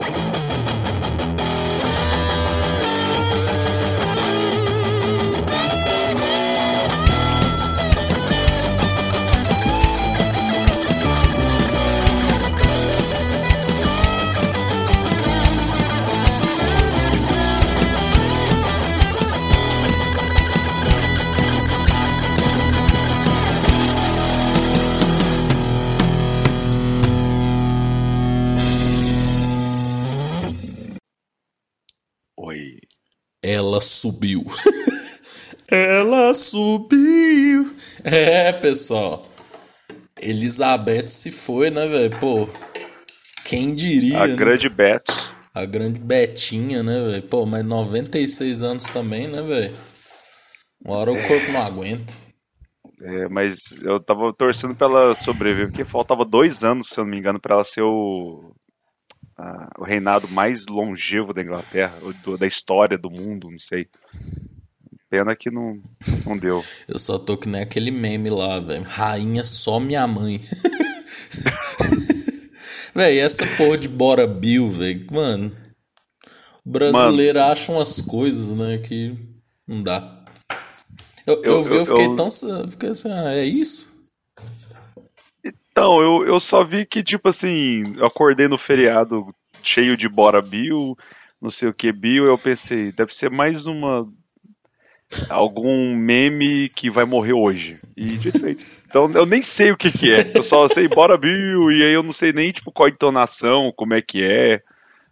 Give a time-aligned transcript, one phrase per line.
[0.00, 0.79] Oi.
[33.60, 34.42] Ela subiu.
[35.70, 37.70] Ela subiu.
[38.02, 39.22] É, pessoal.
[40.18, 42.18] Elizabeth se foi, né, velho?
[42.18, 42.48] Pô,
[43.44, 44.34] quem diria, A né?
[44.34, 45.12] grande Beto.
[45.54, 47.22] A grande Betinha, né, velho?
[47.24, 49.74] Pô, mas 96 anos também, né, velho?
[50.82, 52.14] Uma hora o corpo não aguenta.
[53.02, 57.10] É, mas eu tava torcendo pra ela sobreviver, porque faltava dois anos, se eu não
[57.10, 58.54] me engano, pra ela ser o,
[59.40, 63.86] a- o reinado mais longevo da Inglaterra, ou do- da história do mundo, não sei.
[65.08, 65.80] Pena que não,
[66.26, 66.60] não deu.
[66.88, 68.84] Eu só tô que nem aquele meme lá, velho.
[68.84, 70.40] Rainha só minha mãe.
[72.94, 75.06] Véi, essa porra de Bora Bill, velho.
[75.10, 75.52] Mano.
[76.64, 79.16] O brasileiro acha umas coisas, né, que
[79.66, 80.16] não dá.
[81.26, 82.28] Eu, eu, Eu- vi, eu eu- fiquei eu- tão.
[82.68, 83.90] Fiquei assim, ah, é isso?
[85.44, 90.40] Então, eu, eu só vi que, tipo assim, eu acordei no feriado cheio de Bora
[90.42, 90.96] Bill,
[91.40, 94.06] não sei o que Bill, eu pensei, deve ser mais uma.
[95.28, 97.78] algum meme que vai morrer hoje.
[97.96, 98.64] E dito e feito.
[98.86, 100.32] Então eu nem sei o que que é.
[100.34, 103.72] Eu só sei Bora Bill, e aí eu não sei nem, tipo, qual a entonação,
[103.76, 104.62] como é que é.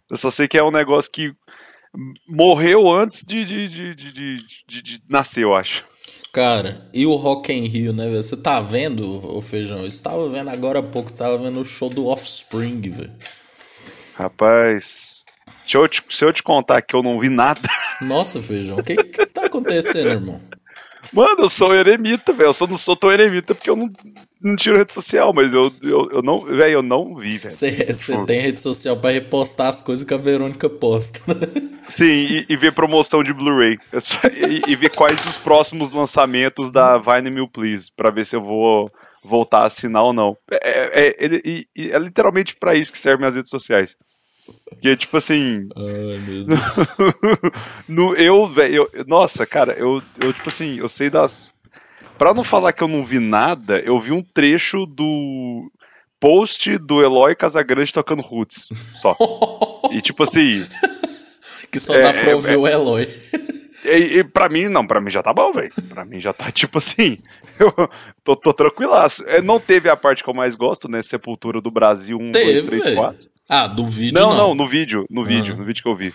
[0.09, 1.31] Eu só sei que é um negócio que
[2.27, 5.83] morreu antes de, de, de, de, de, de- de nascer, eu acho.
[6.31, 8.21] Cara, e o Rock in Rio, né, velho?
[8.21, 9.03] Você tá vendo,
[9.35, 9.79] o Feijão?
[9.79, 13.11] Eu estava vendo agora há pouco, tava vendo o show do Offspring, velho.
[14.19, 15.23] Rapaz,
[15.65, 17.61] se eu, te, se eu te contar que eu não vi nada.
[18.01, 20.41] Nossa, Feijão, o que que tá acontecendo, irmão?
[21.13, 22.49] Mano, eu sou eremita, velho.
[22.49, 23.89] Eu só não sou tão eremita porque eu não,
[24.41, 27.51] não tiro rede social, mas eu, eu, eu não, velho, eu não vi, velho.
[27.51, 31.47] Você tem rede social pra repostar as coisas que a Verônica posta, né?
[31.81, 33.77] Sim, e, e ver promoção de Blu-ray.
[33.79, 38.35] Só- E, e ver quais os próximos lançamentos da Vine Mil Please, pra ver se
[38.35, 38.85] eu vou
[39.23, 40.37] voltar a assinar ou não.
[40.51, 41.41] É, é,
[41.75, 43.95] e é literalmente pra isso que servem as redes sociais.
[44.81, 46.59] Que tipo assim, Ai, meu Deus.
[47.87, 51.53] no, eu, velho, nossa, cara, eu, eu, tipo assim, eu sei das.
[52.17, 55.71] Pra não falar que eu não vi nada, eu vi um trecho do
[56.19, 58.67] post do Eloy Casagrande tocando Roots,
[59.01, 59.15] só.
[59.91, 60.47] E tipo assim,
[61.71, 62.57] Que só dá É, pra é, ouvir é.
[62.57, 63.07] o Eloy.
[63.85, 65.69] e, e pra mim, não, pra mim já tá bom, velho.
[65.89, 67.17] Pra mim já tá tipo assim,
[67.59, 67.73] eu
[68.23, 69.23] tô, tô tranquilaço.
[69.27, 71.01] É, não teve a parte que eu mais gosto, né?
[71.01, 72.95] Sepultura do Brasil 1, 2, Teve, 3, velho.
[72.97, 73.29] 4.
[73.49, 74.37] Ah, do vídeo Não, não.
[74.49, 75.57] não, no vídeo, no vídeo, Ah.
[75.57, 76.13] no vídeo que eu vi.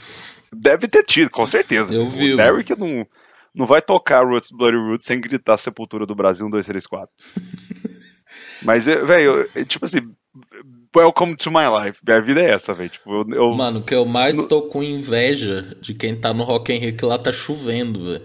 [0.54, 1.92] Deve ter tido, com certeza.
[1.92, 3.04] Eu vi, O Derek não,
[3.54, 7.08] não vai tocar Roots Bloody Roots sem gritar Sepultura do Brasil 1, 2, 3, 4.
[8.64, 10.00] Mas, é, velho, é, tipo assim,
[10.96, 11.98] welcome to my life.
[12.06, 12.88] Minha vida é essa, velho.
[12.88, 16.78] Tipo, eu, Mano, que eu mais tô com inveja de quem tá no Rock in
[16.78, 18.22] Rio que lá tá chovendo, velho.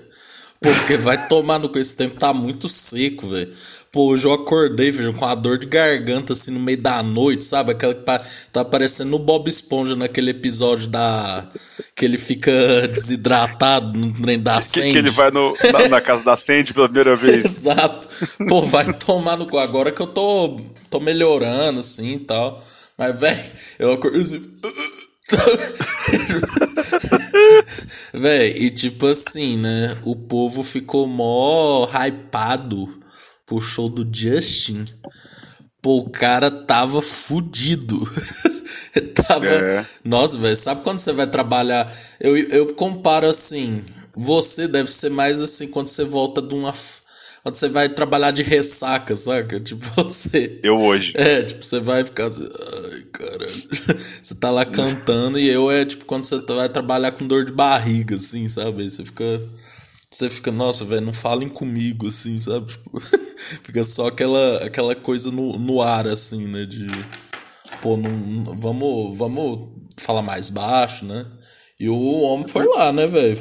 [0.61, 3.49] Porque vai tomar no cu, esse tempo tá muito seco, velho.
[3.93, 7.45] Pô, hoje eu acordei, velho, com a dor de garganta, assim, no meio da noite,
[7.45, 7.71] sabe?
[7.71, 8.03] Aquela que
[8.51, 11.47] tá parecendo o Bob Esponja naquele episódio da...
[11.95, 12.51] Que ele fica
[12.91, 14.91] desidratado no trem da que, Sandy.
[14.91, 17.45] que ele vai no- na, na casa da Sandy pela primeira vez.
[17.45, 18.07] Exato.
[18.49, 19.57] Pô, vai tomar no cu.
[19.57, 20.59] Agora que eu tô,
[20.89, 22.61] tô melhorando, assim e tal.
[22.97, 23.39] Mas, velho,
[23.79, 24.41] eu acordei assim.
[28.13, 29.97] Véi, e tipo assim, né?
[30.03, 32.87] O povo ficou mó hypado
[33.45, 34.85] pro show do Justin.
[35.81, 37.99] Pô, o cara tava fudido.
[39.15, 39.45] tava.
[39.45, 39.85] É.
[40.03, 41.89] Nossa, velho, sabe quando você vai trabalhar?
[42.19, 43.83] Eu, eu comparo assim.
[44.15, 46.69] Você deve ser mais assim quando você volta de uma.
[46.69, 47.01] f-
[47.43, 49.59] Quando você vai trabalhar de ressaca, saca?
[49.61, 50.59] Tipo, você.
[50.63, 51.13] Eu hoje.
[51.15, 52.47] É, tipo, você vai ficar assim,
[52.91, 53.63] ai, caralho.
[54.21, 57.51] Você tá lá cantando e eu é tipo quando você vai trabalhar com dor de
[57.51, 58.83] barriga, assim, sabe?
[58.83, 59.23] Aí você fica.
[60.11, 62.67] Você fica, nossa, velho, não falem comigo, assim, sabe?
[62.67, 62.99] Tipo,
[63.63, 66.65] fica só aquela, aquela coisa no, no ar, assim, né?
[66.65, 66.87] De.
[67.81, 71.25] Pô, não, vamos, vamos falar mais baixo, né?
[71.79, 73.37] E o homem foi lá, né, velho?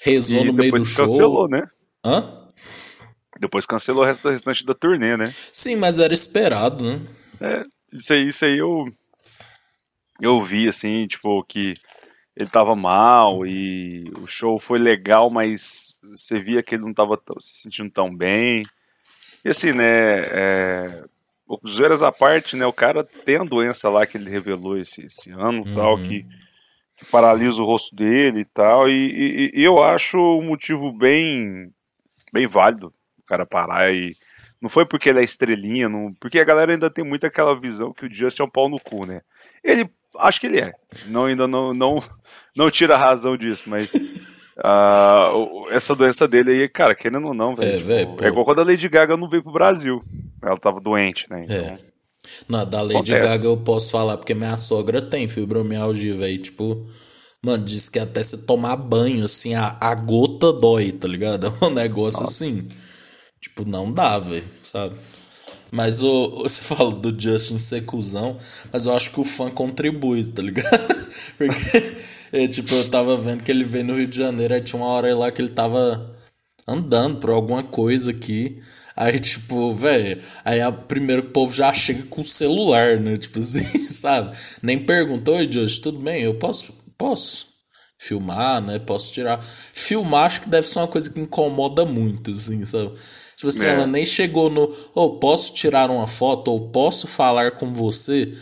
[0.00, 1.06] Rezou E no meio do show.
[1.06, 1.62] cancelou, né?
[2.04, 2.43] Hã?
[3.40, 5.26] Depois cancelou o resto- restante da turnê, né?
[5.52, 7.00] Sim, mas era esperado, né?
[7.40, 8.86] É, isso aí, isso aí eu
[10.22, 11.74] eu vi assim, tipo, que
[12.36, 17.16] ele tava mal e o show foi legal, mas você via que ele não tava
[17.16, 18.62] tão- se sentindo tão bem.
[19.44, 21.02] E assim, né, é,
[21.68, 22.64] zoeiras à parte, né?
[22.66, 25.74] O cara tem a doença lá que ele revelou esse, esse ano Uhum.
[25.74, 26.24] tal, que,
[26.96, 28.88] que paralisa o rosto dele e tal.
[28.88, 31.70] E, e- e eu acho um motivo bem,
[32.32, 32.92] bem válido
[33.24, 34.08] o cara parar e.
[34.60, 37.92] Não foi porque ele é estrelinha, não, porque a galera ainda tem muito aquela visão
[37.92, 39.20] que o Justin é um pau no cu, né?
[39.62, 39.88] Ele,
[40.18, 40.72] acho que ele é.
[41.08, 42.02] Não, ainda não, não,
[42.56, 43.92] não tira a razão disso, mas
[45.34, 47.68] o- essa doença dele aí, cara, querendo ou não, velho.
[47.70, 48.24] É, tipo, velho, pô.
[48.24, 50.00] é igual quando a Lady Gaga não veio pro Brasil.
[50.42, 51.40] Ela tava doente, né?
[51.44, 51.78] Então, É.
[52.48, 53.20] Não, da Lady Acontece.
[53.28, 56.38] Gaga eu posso falar, porque minha sogra tem fibromialgia, velho.
[56.38, 56.82] Tipo,
[57.42, 61.52] mano, diz que até se tomar banho, assim, a, a gota dói, tá ligado?
[61.60, 62.66] É um negócio assim.
[63.44, 64.96] Tipo, não dá, velho, sabe?
[65.70, 68.34] Mas o, você fala do Justin ser cuzão,
[68.72, 70.66] mas eu acho que o fã contribui, tá ligado?
[71.36, 71.94] Porque,
[72.32, 74.90] é, tipo, eu tava vendo que ele veio no Rio de Janeiro, aí tinha uma
[74.90, 76.10] hora lá que ele tava
[76.66, 78.58] andando por alguma coisa aqui.
[78.96, 83.18] Aí, tipo, velho, aí a, primeiro o povo já chega com o celular, né?
[83.18, 84.34] Tipo assim, sabe?
[84.62, 86.22] Nem perguntou, Josh, tudo bem?
[86.22, 87.53] Eu posso, posso
[88.06, 88.78] filmar, né?
[88.78, 89.40] Posso tirar.
[89.42, 92.92] Filmar acho que deve ser uma coisa que incomoda muito, assim, sabe?
[93.36, 93.70] Tipo assim, É.
[93.70, 98.32] ela nem chegou no, ô, posso tirar uma foto ou posso falar com você?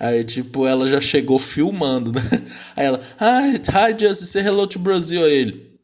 [0.00, 2.20] Aí, tipo, ela já chegou filmando, né?
[2.76, 5.24] Aí ela, hi, hi, Justin, say hello to Brazil.
[5.24, 5.80] Aí ele,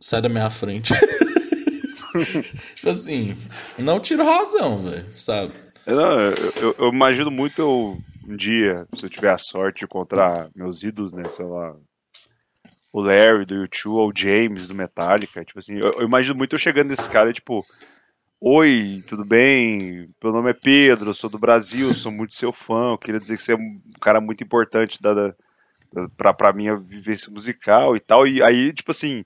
[0.00, 0.94] sai da minha frente.
[2.76, 3.36] tipo assim,
[3.78, 5.52] não tiro razão, velho, sabe?
[5.86, 7.98] Eu, eu, eu- eu imagino muito eu,
[8.28, 11.74] um dia, se eu tiver a sorte de encontrar meus ídolos, né, sei lá,
[12.92, 16.54] o Larry do YouTube ou o James do Metallica, tipo assim, eu, eu imagino muito
[16.54, 17.64] eu chegando nesse cara, tipo,
[18.40, 20.06] oi, tudo bem?
[20.22, 23.42] Meu nome é Pedro, sou do Brasil, sou muito seu fã, eu queria dizer que
[23.42, 25.34] você é um cara muito importante da, da-
[26.16, 29.24] pra, pra minha vivência musical e tal, e aí, tipo assim,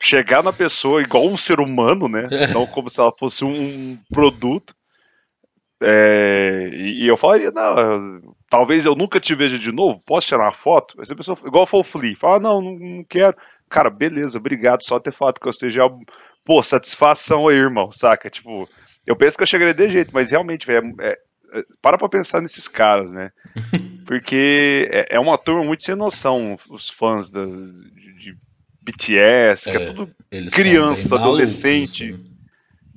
[0.00, 2.22] chegar na pessoa igual um ser humano, né,
[2.54, 4.74] não como se ela fosse um produto,
[5.82, 10.44] é, e, e eu falaria, não, talvez eu nunca te veja de novo, posso tirar
[10.44, 10.94] uma foto?
[10.98, 13.36] Aí se a pessoa, igual foi o Flea, fala, não, não, não quero.
[13.68, 15.82] Cara, beleza, obrigado, só ter falado que eu seja,
[16.44, 18.28] pô, satisfação aí, irmão, saca?
[18.28, 18.68] Tipo,
[19.06, 21.18] eu penso que eu chegaria de jeito, mas realmente, velho, é-
[21.52, 23.30] é- para pra pensar nesses caras, né?
[24.06, 28.36] Porque é, é uma turma muito sem noção, os fãs da, de, de
[28.82, 30.08] BTS, que é, É, tudo
[30.52, 32.29] criança, malucos, adolescente, assim.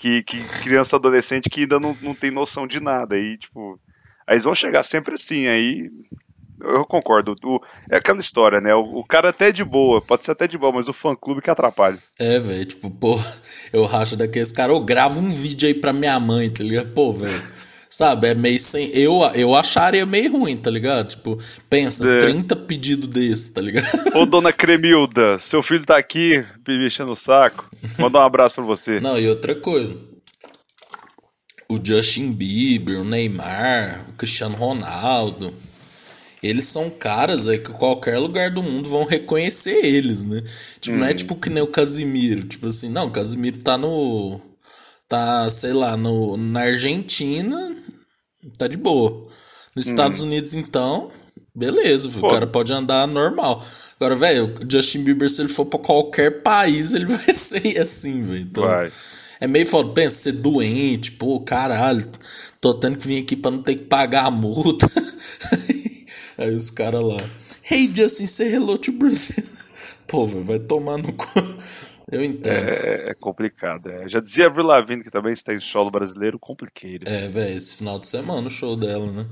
[0.03, 3.15] Que, que criança adolescente que ainda não, não tem noção de nada.
[3.15, 3.79] Aí, tipo,
[4.27, 5.89] aí eles vão chegar sempre assim, aí.
[6.61, 7.35] Eu concordo.
[7.43, 8.75] O- é aquela história, né?
[8.75, 11.15] O, o cara até é de boa, pode ser até de boa, mas o fã
[11.15, 11.97] clube que atrapalha.
[12.19, 13.17] É, velho, tipo, pô,
[13.71, 16.91] eu racho daqueles caras, eu gravo um vídeo aí pra minha mãe, tá ligado?
[16.93, 17.41] Pô, velho,
[17.95, 18.89] sabe, é meio sem.
[18.89, 21.09] Eu, eu acharia meio ruim, tá ligado?
[21.09, 21.37] Tipo,
[21.69, 22.19] pensa, É.
[22.21, 23.87] 30 pedidos desse, tá ligado?
[24.15, 27.69] Ô, dona Cremilda, seu filho tá aqui me mexendo o saco.
[27.99, 28.99] Manda um abraço pra você.
[28.99, 29.95] Não, e outra coisa.
[31.69, 35.53] O Justin Bieber, o Neymar, o Cristiano Ronaldo.
[36.41, 40.43] Eles são caras aí que qualquer lugar do mundo vão reconhecer eles, né?
[40.81, 42.43] Tipo, não é tipo que nem o Casimiro.
[42.43, 44.41] Tipo assim, não, o Casimiro tá no.
[45.07, 47.77] Tá, sei lá, no, na Argentina.
[48.57, 49.25] Tá de boa.
[49.75, 51.09] Nos Estados Unidos, então.
[51.55, 53.63] Beleza, o cara pode andar normal.
[53.99, 58.23] Agora, velho, o Justin Bieber, se ele for pra qualquer país, ele vai ser assim,
[58.23, 58.41] velho.
[58.41, 58.91] Então, Vai.
[59.39, 62.03] é meio foda, pensa, ser doente, pô, caralho,
[62.59, 64.89] tô tendo que vir aqui pra não ter que pagar a multa.
[66.39, 67.23] Aí os caras lá,
[67.69, 69.43] hey Justin, say hello to Brazil.
[70.07, 71.25] Pô, velho, vai tomar no cu.
[72.13, 72.71] Eu entendo.
[72.71, 73.89] É, é complicado.
[73.89, 74.07] é.
[74.07, 77.07] Já dizia a Avril Lavigne que também está em solo brasileiro, complicated.
[77.07, 79.27] É, velho, esse final de semana o show dela, né?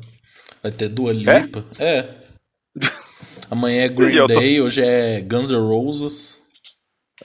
[0.63, 1.63] Vai ter Dua Lipa.
[1.79, 2.07] É.
[3.49, 6.41] Amanhã é Green tô- Day, hoje é Guns N' Roses.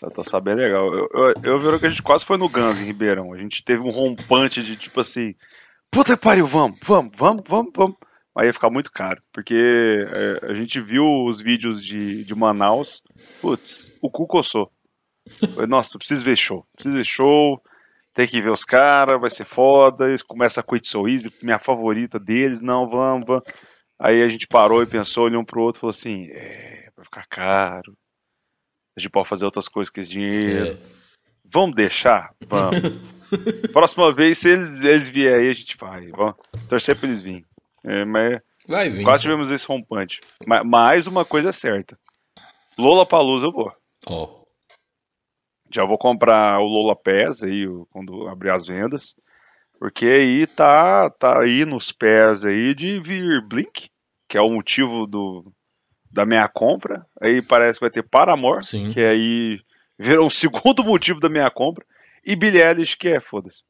[0.03, 0.93] Eu tô sabendo legal.
[0.93, 3.33] Eu, eu, eu vi que a gente quase foi no Guns em Ribeirão.
[3.33, 5.35] A gente teve um rompante de tipo assim:
[5.91, 7.97] puta que pariu, vamos, vamos, vamos, vamos, vamos.
[8.37, 13.03] Aí ia ficar muito caro, porque é, a gente viu os vídeos de, de Manaus,
[13.41, 14.71] putz, o cu coçou.
[15.55, 17.63] Falei, Nossa, preciso ver show, preciso ver show,
[18.15, 20.09] tem que ver os caras, vai ser foda.
[20.09, 23.45] Eles começam a Quit So Easy, minha favorita deles, não, vamos, vamos.
[23.99, 27.05] Aí a gente parou e pensou, olhou um pro outro e falou assim: é, vai
[27.05, 27.97] ficar caro,
[28.97, 30.73] a gente pode fazer outras coisas com esse dinheiro.
[30.73, 30.77] É.
[31.53, 32.35] Vamos deixar?
[32.49, 33.17] Vamos.
[33.73, 36.09] Próxima vez, se eles, eles vierem aí, a gente vai.
[36.09, 36.35] Vamos
[36.69, 37.45] torcer pra eles virem.
[37.85, 39.05] É, mas Vai vir.
[39.05, 40.21] quase tivemos esse rompante.
[40.47, 41.97] Ma- Mas uma coisa é certa.
[42.79, 43.73] Lola Palusa eu vou.
[44.09, 44.29] Ó,
[45.77, 49.15] Já vou comprar o Lola Pass aí o- quando abrir as vendas.
[49.79, 53.91] Porque aí tá, tá aí nos pés aí de vir Blink,
[54.27, 55.53] que é o motivo do,
[56.11, 57.05] da minha compra.
[57.21, 58.91] Aí parece que vai ter Paramore, Sim.
[58.91, 59.61] que aí
[59.99, 61.85] virou um segundo motivo da minha compra.
[62.25, 63.63] E Billie Eilish, que é, foda-se.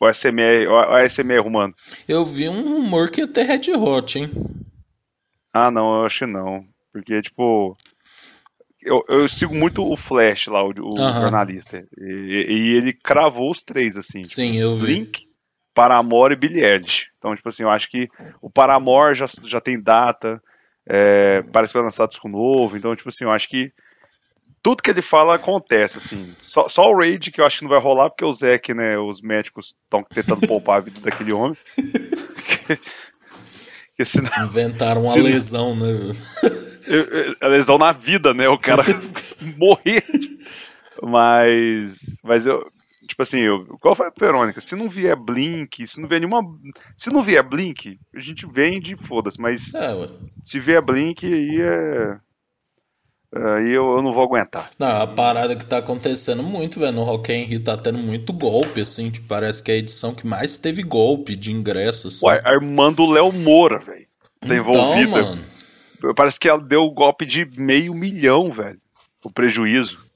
[0.00, 1.74] O ASMR, o ASMR humano.
[2.08, 4.30] Eu vi um rumor que ia ter Red Hot, hein?
[5.52, 6.64] Ah, não, eu acho que não.
[6.90, 7.76] Porque, tipo.
[8.82, 11.86] Eu, eu sigo muito o Flash lá, o, o jornalista.
[11.98, 14.24] E, e, ele cravou os três, assim.
[14.24, 14.86] Sim, eu vi.
[14.86, 15.20] Blink,
[15.74, 17.06] Paramore e Billie Eilish.
[17.18, 18.08] Então, tipo assim, eu acho que
[18.40, 20.42] o Paramore já, já tem data.
[20.88, 22.76] É, parece que vai lançar disco novo.
[22.76, 23.70] Então, tipo assim, eu acho que
[24.62, 26.24] tudo que ele fala acontece, assim.
[26.40, 28.98] Só, só o Raid que eu acho que não vai rolar, porque o Zack, né,
[28.98, 31.56] os médicos estão tentando poupar a vida daquele homem.
[34.04, 36.12] senão, Inventaram uma senão, lesão, né?
[37.40, 38.48] a lesão na vida, né?
[38.48, 38.84] O cara
[39.56, 40.04] morrer.
[41.02, 42.62] Mas, mas eu,
[43.06, 44.60] tipo assim, eu, qual foi a Verônica?
[44.60, 46.42] Se não vier Blink, se não vier nenhuma.
[46.96, 50.06] Se não vier Blink, a gente vende, foda-se, mas é,
[50.44, 52.18] se vier Blink, aí é.
[53.32, 54.68] Aí eu, eu não vou aguentar.
[54.76, 58.32] Não, a parada que tá acontecendo muito, velho, no Rock in Rio tá tendo muito
[58.32, 62.26] golpe, assim, tipo, parece que é a edição que mais teve golpe de ingresso, assim.
[62.26, 64.06] Ué, a irmã do Léo Moura, velho,
[64.40, 65.22] tá então, envolvida.
[65.22, 65.44] Mano.
[66.16, 68.80] Parece que ela deu o golpe de meio milhão, velho,
[69.24, 70.10] o prejuízo.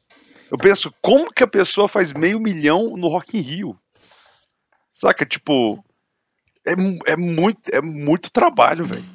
[0.50, 3.78] Eu penso, como que a pessoa faz meio milhão no Rock in Rio?
[4.92, 5.84] Saca, tipo,
[6.66, 6.72] é,
[7.12, 9.13] é, muito, é muito trabalho, velho.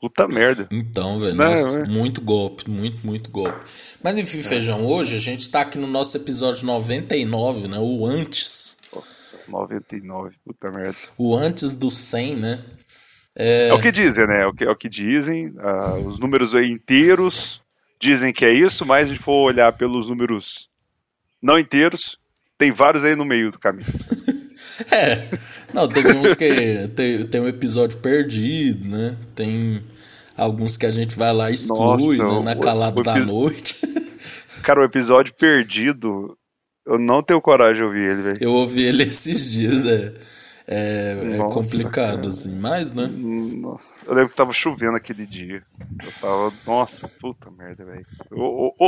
[0.00, 0.66] Puta merda.
[0.70, 1.84] Então, velho, nossa, é.
[1.86, 3.58] muito golpe, muito, muito golpe.
[4.02, 4.42] Mas enfim, é.
[4.42, 7.78] feijão, hoje a gente tá aqui no nosso episódio 99, né?
[7.78, 8.78] O antes.
[8.94, 10.96] Nossa, 99, puta merda.
[11.18, 12.58] O antes do 100, né?
[13.36, 14.42] É, é o que dizem, né?
[14.42, 15.48] É o que, é o que dizem.
[15.48, 17.60] Uh, os números aí inteiros
[18.00, 20.70] dizem que é isso, mas se a gente for olhar pelos números
[21.42, 22.18] não inteiros,
[22.56, 23.86] tem vários aí no meio do caminho.
[24.90, 25.28] É,
[25.74, 29.16] não, teve uns que tem, tem um episódio perdido, né?
[29.34, 29.82] Tem
[30.36, 32.40] alguns que a gente vai lá e exclui, Nossa, né?
[32.44, 33.80] Na calada da noite.
[34.62, 36.36] Cara, o episódio perdido,
[36.86, 38.38] eu não tenho coragem de ouvir ele, velho.
[38.40, 40.14] Eu ouvi ele esses dias, é.
[40.72, 42.28] É, é Nossa, complicado, cara.
[42.28, 43.10] assim, mas, né?
[43.12, 43.89] Nossa.
[44.06, 45.62] Eu lembro que tava chovendo aquele dia.
[46.02, 48.02] Eu tava, nossa, puta merda, velho.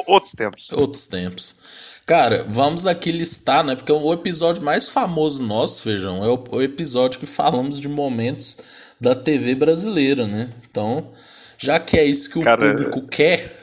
[0.07, 0.73] Outros tempos.
[0.73, 2.01] Outros tempos.
[2.07, 3.77] Cara, vamos aqui listar, né?
[3.77, 8.95] Porque o episódio mais famoso nosso, Feijão, é o, o episódio que falamos de momentos
[9.01, 10.49] da TV brasileira, né?
[10.69, 11.11] Então,
[11.59, 13.57] já que é isso que o Cara, público quer.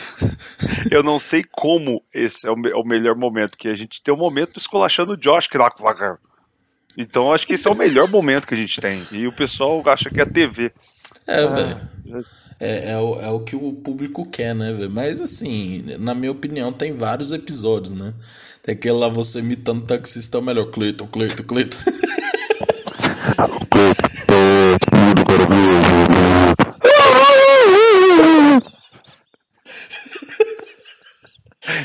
[0.90, 4.12] eu não sei como esse é o, é o melhor momento, que a gente tem
[4.12, 5.70] o um momento escolachando o Josh, que lá,
[6.96, 9.00] então acho que esse é o melhor momento que a gente tem.
[9.12, 10.72] E o pessoal acha que é TV.
[11.26, 11.76] É, ah, velho.
[12.60, 14.90] É, é, o, é o que o público quer, né, velho?
[14.90, 18.14] Mas assim, na minha opinião, tem vários episódios, né?
[18.62, 20.70] Tem aquele lá você imitando taxista é o melhor.
[20.70, 21.78] Cleiton, Cleiton, Cleiton.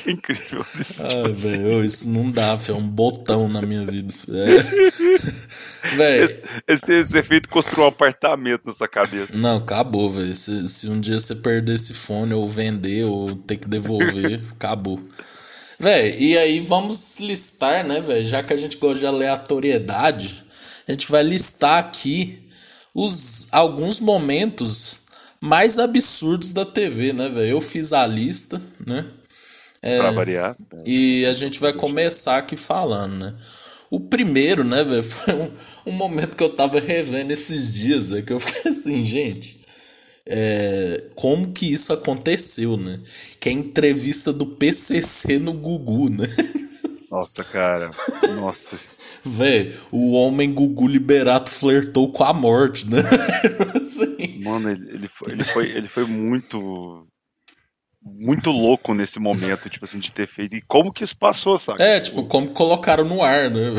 [0.08, 0.62] Incrível.
[1.00, 4.14] Ai, velho, isso não dá, é um botão na minha vida.
[4.30, 4.58] É.
[6.68, 9.36] Ele tem esse efeito construir um apartamento na sua cabeça.
[9.36, 10.34] Não, acabou, velho.
[10.34, 15.00] Se, se um dia você perder esse fone, ou vender, ou ter que devolver, acabou.
[15.80, 18.26] Velho, e aí vamos listar, né, velho?
[18.26, 20.44] Já que a gente gosta de aleatoriedade,
[20.88, 22.40] a gente vai listar aqui
[22.96, 25.02] os alguns momentos
[25.40, 27.50] mais absurdos da TV, né, velho?
[27.50, 29.06] Eu fiz a lista, né?
[29.82, 30.56] É, pra variar.
[30.86, 33.36] E a gente vai começar aqui falando, né?
[33.90, 35.52] O primeiro, né, velho, foi um,
[35.88, 39.62] um, momento que eu tava revendo esses dias, é que eu fiquei assim, gente,
[40.26, 43.00] é, como que isso aconteceu, né?
[43.40, 46.28] Que é a entrevista do PCC no Gugu, né?
[47.10, 47.90] Nossa, cara,
[48.36, 48.78] nossa.
[49.24, 53.00] Véi, o homem Gugu Liberato flertou com a morte, né?
[53.82, 54.44] assim.
[54.44, 57.08] Mano, ele, ele, foi, ele, foi, ele foi muito
[58.20, 60.56] muito louco nesse momento, tipo assim, de ter feito.
[60.56, 61.82] E como que isso passou, sabe?
[61.82, 63.74] É, tipo, como colocaram no ar, né?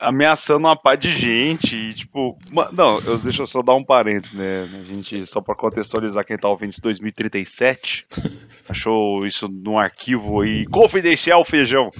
[0.00, 2.38] Ameaçando uma pá de gente e, tipo.
[2.72, 4.58] Não, eu, deixa eu só dar um parênteses, né?
[4.60, 8.06] A gente, só pra contextualizar quem tá ouvindo de 2037,
[8.70, 10.64] achou isso num arquivo aí.
[10.66, 11.90] Confidencial feijão.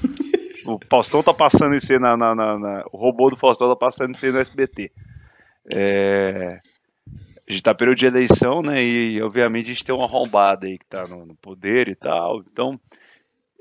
[0.66, 3.76] O Faustão tá passando isso aí na, na, na, na, O robô do Faustão tá
[3.76, 4.90] passando isso aí no SBT.
[5.74, 6.58] É
[7.50, 8.82] a gente tá período de eleição, né?
[8.82, 12.42] E obviamente a gente tem uma arrombada aí que tá no, no, poder e tal.
[12.50, 12.80] Então,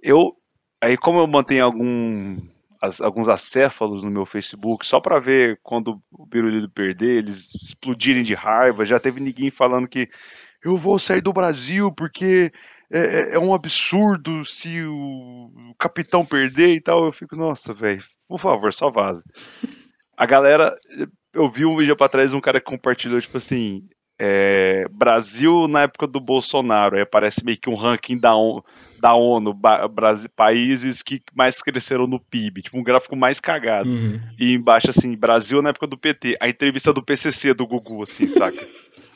[0.02, 0.36] eu.
[0.82, 2.38] Aí, como eu mantenho algum,
[2.82, 8.24] as, alguns acéfalos no meu Facebook, só para ver quando o Biruliro perder, eles explodirem
[8.24, 10.08] de raiva, já teve ninguém falando que
[10.64, 12.52] eu vou sair do Brasil porque
[12.92, 17.06] é, é, é um absurdo se o capitão perder e tal.
[17.06, 19.24] Eu fico, nossa, velho, por favor, só vaza.
[20.16, 20.74] A galera
[21.34, 23.88] eu vi um vídeo pra trás um cara que compartilhou, tipo assim,
[24.22, 28.62] é, Brasil na época do Bolsonaro, aí aparece meio que um ranking da, ONU,
[29.00, 33.90] da ONU Brasil, países que mais cresceram no PIB, tipo um gráfico mais cagado.
[33.90, 34.20] Uhum.
[34.38, 38.26] E embaixo assim, Brasil na época do PT, a entrevista do PCC do Gugu, assim,
[38.26, 38.58] saca?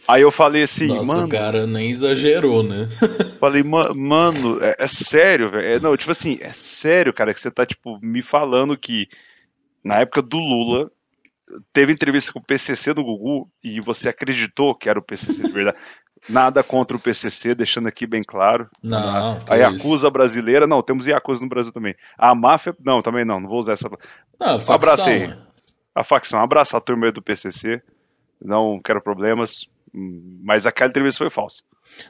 [0.08, 1.28] Aí eu falei assim, Nossa, mano.
[1.28, 2.88] o cara nem exagerou, né?
[3.40, 5.66] falei, mano, é, é sério, velho.
[5.66, 9.08] É, não, tipo assim, é sério, cara, que você tá, tipo, me falando que
[9.84, 10.90] na época do Lula,
[11.72, 15.52] teve entrevista com o PCC do Gugu e você acreditou que era o PCC de
[15.52, 15.78] verdade.
[16.30, 18.70] Nada contra o PCC, deixando aqui bem claro.
[18.82, 21.96] Não, a Yakuza brasileira, não, temos Yakuza no Brasil também.
[22.18, 23.90] A máfia, não, também não, não vou usar essa.
[24.40, 25.24] Não, a facção, Abracei.
[25.24, 25.38] É.
[25.94, 27.82] A facção, abraça a turma do PCC.
[28.42, 31.62] Não quero problemas, mas aquela entrevista foi falsa.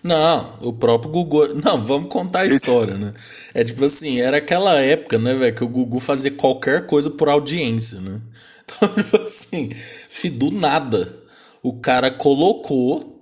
[0.03, 1.55] Não, o próprio Gugu.
[1.55, 3.13] Não, vamos contar a história, né?
[3.53, 7.29] É tipo assim, era aquela época, né, velho, que o Gugu fazia qualquer coisa por
[7.29, 8.21] audiência, né?
[8.65, 11.21] Então, tipo assim, fi, do nada.
[11.61, 13.12] O cara colocou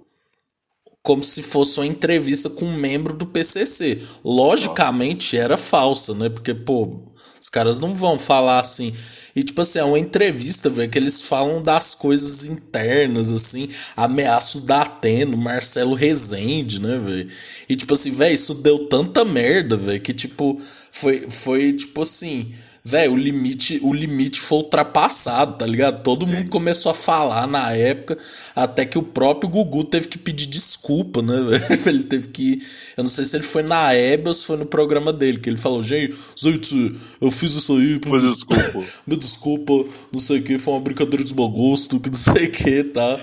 [1.04, 4.00] como se fosse uma entrevista com um membro do PCC.
[4.24, 6.30] Logicamente era falsa, né?
[6.30, 7.00] Porque, pô,
[7.42, 8.94] os caras não vão falar assim.
[9.36, 13.68] E, tipo assim, é uma entrevista, velho, que eles falam das coisas internas, assim.
[13.98, 17.30] Ameaço da Ateno, Marcelo Rezende, né, velho?
[17.68, 20.56] E, tipo assim, velho, isso deu tanta merda, velho, que, tipo,
[20.92, 26.02] foi, foi, tipo assim velho, o limite, o limite foi ultrapassado, tá ligado?
[26.02, 26.32] Todo Sim.
[26.32, 28.18] mundo começou a falar na época,
[28.56, 31.90] até que o próprio Gugu teve que pedir desculpa, né, velho?
[31.90, 32.60] Ele teve que.
[32.98, 35.50] Eu não sei se ele foi na Hebe ou se foi no programa dele, que
[35.50, 38.00] ele falou, gente, gente eu fiz isso aí.
[38.00, 38.20] Por...
[38.20, 38.88] desculpa.
[39.06, 39.74] Me desculpa,
[40.12, 42.84] não sei o que, foi uma brincadeira de mau gosto, que não sei o que,
[42.86, 43.20] tá?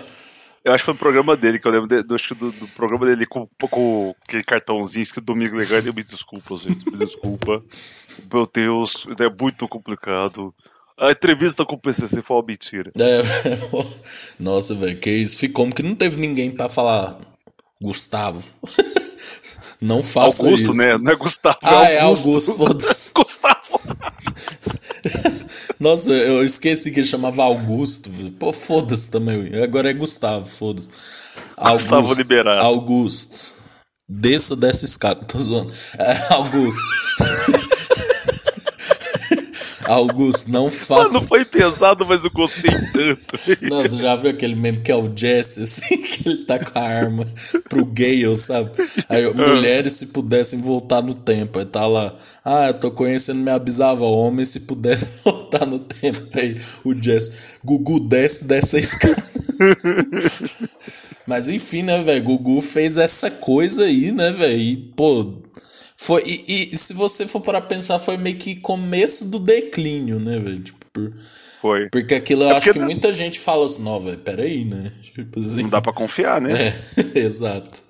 [0.64, 3.06] Eu acho que foi no programa dele, que eu lembro de, do, do, do, programa
[3.06, 5.78] dele com, com aquele cartãozinho escrito Domingo Legal.
[5.78, 7.62] Ele me desculpa, gente, me desculpa.
[8.32, 10.54] Meu Deus, é muito complicado.
[10.98, 12.90] A entrevista com o PCC foi uma mentira.
[12.98, 13.22] É,
[14.40, 15.38] nossa, velho, que isso.
[15.38, 17.16] Ficou como que não teve ninguém pra falar
[17.80, 18.42] Gustavo.
[19.80, 20.78] Não faça Augusto, isso.
[20.78, 20.98] né?
[20.98, 21.58] Não é Gustavo.
[21.62, 23.12] Ah, é Augusto, é Augusto foda-se.
[23.16, 23.58] Gustavo.
[25.80, 28.10] Nossa, eu esqueci que ele chamava Augusto.
[28.38, 29.50] Pô, foda-se também.
[29.62, 30.88] Agora é Gustavo, foda-se.
[31.56, 32.60] Gustavo liberado.
[32.60, 33.58] Augusto.
[34.08, 35.24] Desça dessa escada.
[35.26, 35.72] Tô zoando.
[35.98, 36.82] É, Augusto.
[39.88, 41.14] Augusto, não faça.
[41.14, 43.66] Mano, foi pesado, mas eu gostei tanto.
[43.68, 46.82] Nossa, já viu aquele meme que é o Jesse, assim, que ele tá com a
[46.82, 47.26] arma
[47.70, 48.70] pro Gale, sabe?
[49.08, 49.32] Aí, ah.
[49.32, 51.58] mulheres se pudessem voltar no tempo.
[51.58, 56.28] Aí tá lá, ah, eu tô conhecendo minha bisavó, homens se pudessem voltar no tempo.
[56.34, 59.24] Aí o Jesse, Gugu desce dessa escada.
[61.26, 62.24] Mas enfim, né, velho?
[62.24, 64.58] Gugu fez essa coisa aí, né, velho?
[64.58, 65.32] E, pô,
[66.00, 70.38] foi, e, e, se você for para pensar, foi meio que começo do declínio, né,
[70.38, 70.60] velho?
[70.60, 71.12] Tipo, por,
[71.60, 71.88] foi.
[71.90, 74.92] Porque aquilo eu é acho que muita gente fala assim, não, velho, peraí, né?
[75.02, 76.52] Tipo assim, não dá pra confiar, né?
[76.68, 77.88] É, exato.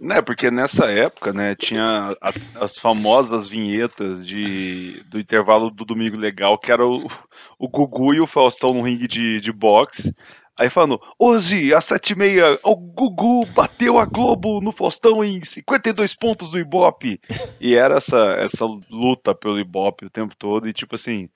[0.00, 1.84] Né, porque nessa época, né, tinha
[2.22, 2.32] a,
[2.64, 7.06] as famosas vinhetas de, do intervalo do Domingo Legal, que era o,
[7.58, 10.14] o Gugu e o Faustão no ringue de, de boxe.
[10.60, 15.42] Aí falando, hoje, às sete e meia, o Gugu bateu a Globo no Faustão em
[15.42, 17.18] 52 pontos do Ibope.
[17.58, 21.30] E era essa, essa luta pelo Ibope o tempo todo, e tipo assim,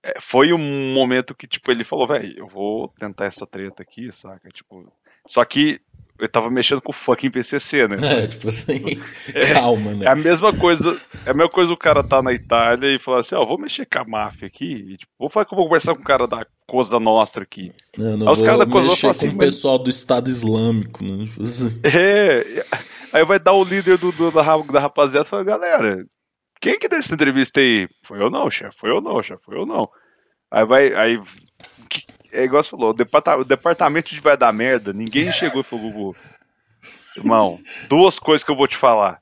[0.00, 4.12] é, foi um momento que, tipo, ele falou, velho, eu vou tentar essa treta aqui,
[4.12, 4.48] saca?
[4.50, 4.86] Tipo,
[5.26, 5.80] só que
[6.20, 7.96] eu tava mexendo com o fucking PCC, né?
[8.14, 8.80] É, tipo assim,
[9.34, 10.06] é, calma, né?
[10.06, 10.88] É a mesma coisa,
[11.26, 13.58] é a mesma coisa o cara tá na Itália e falar assim, ó, oh, vou
[13.58, 16.46] mexer com a máfia aqui, e, tipo, vou falar vou conversar com o cara da
[16.72, 17.70] Cosa Nostra aqui.
[17.98, 21.04] Não, não aí os caras da Cosa Nostra assim, com o pessoal do Estado Islâmico,
[21.04, 21.26] né?
[21.26, 21.82] Tipo assim.
[21.84, 22.64] É,
[23.12, 26.06] aí vai dar o líder do, do da, da rapaziada e fala, galera,
[26.62, 27.86] quem que deu essa entrevista aí?
[28.02, 29.86] Foi eu não, chefe, foi eu não, chefe, foi eu não.
[30.50, 31.20] Aí vai, aí
[32.32, 35.64] é igual você falou, o, departamento, o departamento de vai dar merda, ninguém chegou e
[35.64, 36.16] falou, Gugu,
[37.18, 37.58] irmão,
[37.90, 39.20] duas coisas que eu vou te falar.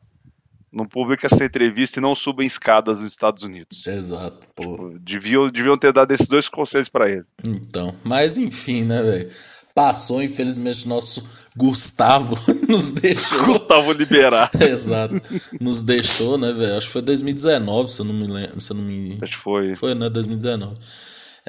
[0.72, 3.86] Não publica essa entrevista e não suba em escadas nos Estados Unidos.
[3.86, 4.62] Exato, pô.
[4.62, 7.24] Tipo, deviam, deviam ter dado esses dois conselhos para ele.
[7.44, 9.28] Então, mas enfim, né, velho?
[9.74, 12.36] Passou, infelizmente, nosso Gustavo
[12.68, 13.44] nos deixou.
[13.46, 14.50] Gustavo liberar.
[14.60, 15.14] Exato.
[15.60, 16.76] Nos deixou, né, velho?
[16.76, 18.60] Acho que foi 2019, se eu não me lembro.
[18.60, 19.18] Se eu não me...
[19.20, 19.74] Acho que foi.
[19.74, 20.08] Foi, né?
[20.08, 20.76] 2019.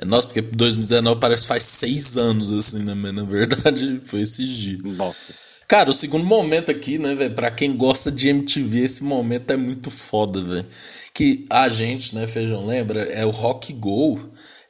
[0.02, 2.94] É, nossa, porque 2019 parece que faz seis anos, assim, né?
[2.94, 4.98] Mas na verdade foi esses dias.
[4.98, 5.51] Nossa.
[5.72, 7.34] Cara, o segundo momento aqui, né, velho?
[7.34, 10.66] Pra quem gosta de MTV, esse momento é muito foda, velho.
[11.14, 13.04] Que a gente, né, Feijão, lembra?
[13.04, 14.20] É o Rock Go.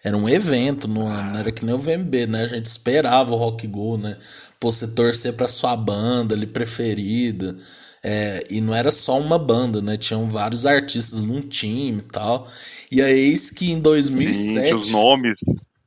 [0.04, 2.44] Era um evento, não, não era que nem o VMB, né?
[2.44, 4.16] A gente esperava o Rock Go, né?
[4.60, 7.56] Pô, você torcer pra sua banda ali preferida.
[8.04, 9.98] É, e não era só uma banda, né?
[9.98, 12.48] Tinham vários artistas num time e tal.
[12.92, 14.70] E é eis que em 2007.
[14.70, 15.36] Sim, os nomes.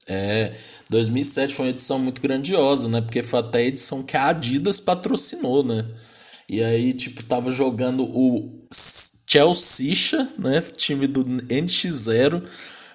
[0.09, 0.53] É,
[0.91, 3.01] 2007 foi uma edição muito grandiosa, né?
[3.01, 5.85] Porque foi até a edição que a Adidas patrocinou, né?
[6.49, 8.51] E aí, tipo, tava jogando o
[9.27, 10.61] Chelsea, né?
[10.77, 12.43] Time do NX0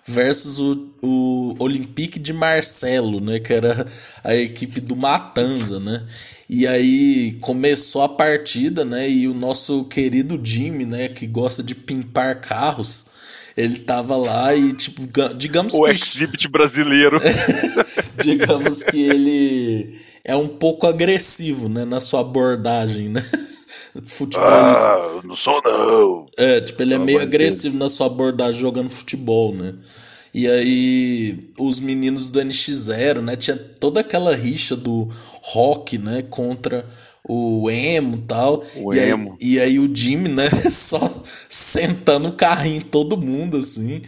[0.08, 3.40] versus o, o Olympique de Marcelo, né?
[3.40, 3.86] Que era
[4.24, 6.06] a equipe do Matanza, né?
[6.50, 9.10] E aí começou a partida, né?
[9.10, 11.10] E o nosso querido Jimmy, né?
[11.10, 13.06] Que gosta de pimpar carros,
[13.58, 15.02] ele tava lá e, tipo,
[15.36, 16.46] digamos o que.
[16.46, 17.20] O brasileiro.
[18.24, 21.86] digamos que ele é um pouco agressivo, né?
[21.86, 23.24] Na sua abordagem, né?
[24.06, 24.48] futebol.
[24.48, 26.26] Ah, não sou não.
[26.38, 29.74] É, tipo, ele é meio agressivo na sua abordagem jogando futebol, né?
[30.34, 35.08] E aí os meninos do NX0, né, tinha toda aquela rixa do
[35.42, 36.86] rock, né, contra
[37.28, 38.64] o emo e tal.
[38.78, 39.38] O e emo.
[39.42, 44.02] Aí, e aí o Jimmy, né, só sentando o carrinho em todo mundo assim.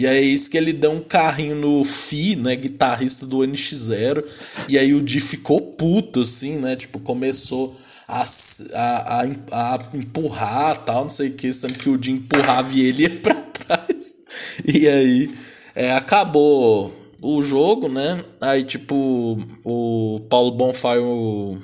[0.00, 4.24] E é isso que ele deu um carrinho no Fi, né, guitarrista do NX0,
[4.66, 7.76] e aí o Di ficou puto assim, né, tipo, começou
[8.08, 8.24] a,
[8.72, 12.80] a, a, a empurrar tal, não sei o que, sendo que o Jim empurrava e
[12.80, 14.16] ele ia pra trás.
[14.64, 15.34] E aí
[15.74, 16.90] é, acabou
[17.22, 18.24] o jogo, né?
[18.40, 19.36] Aí, tipo,
[19.66, 21.58] o Paulo Bonfá e o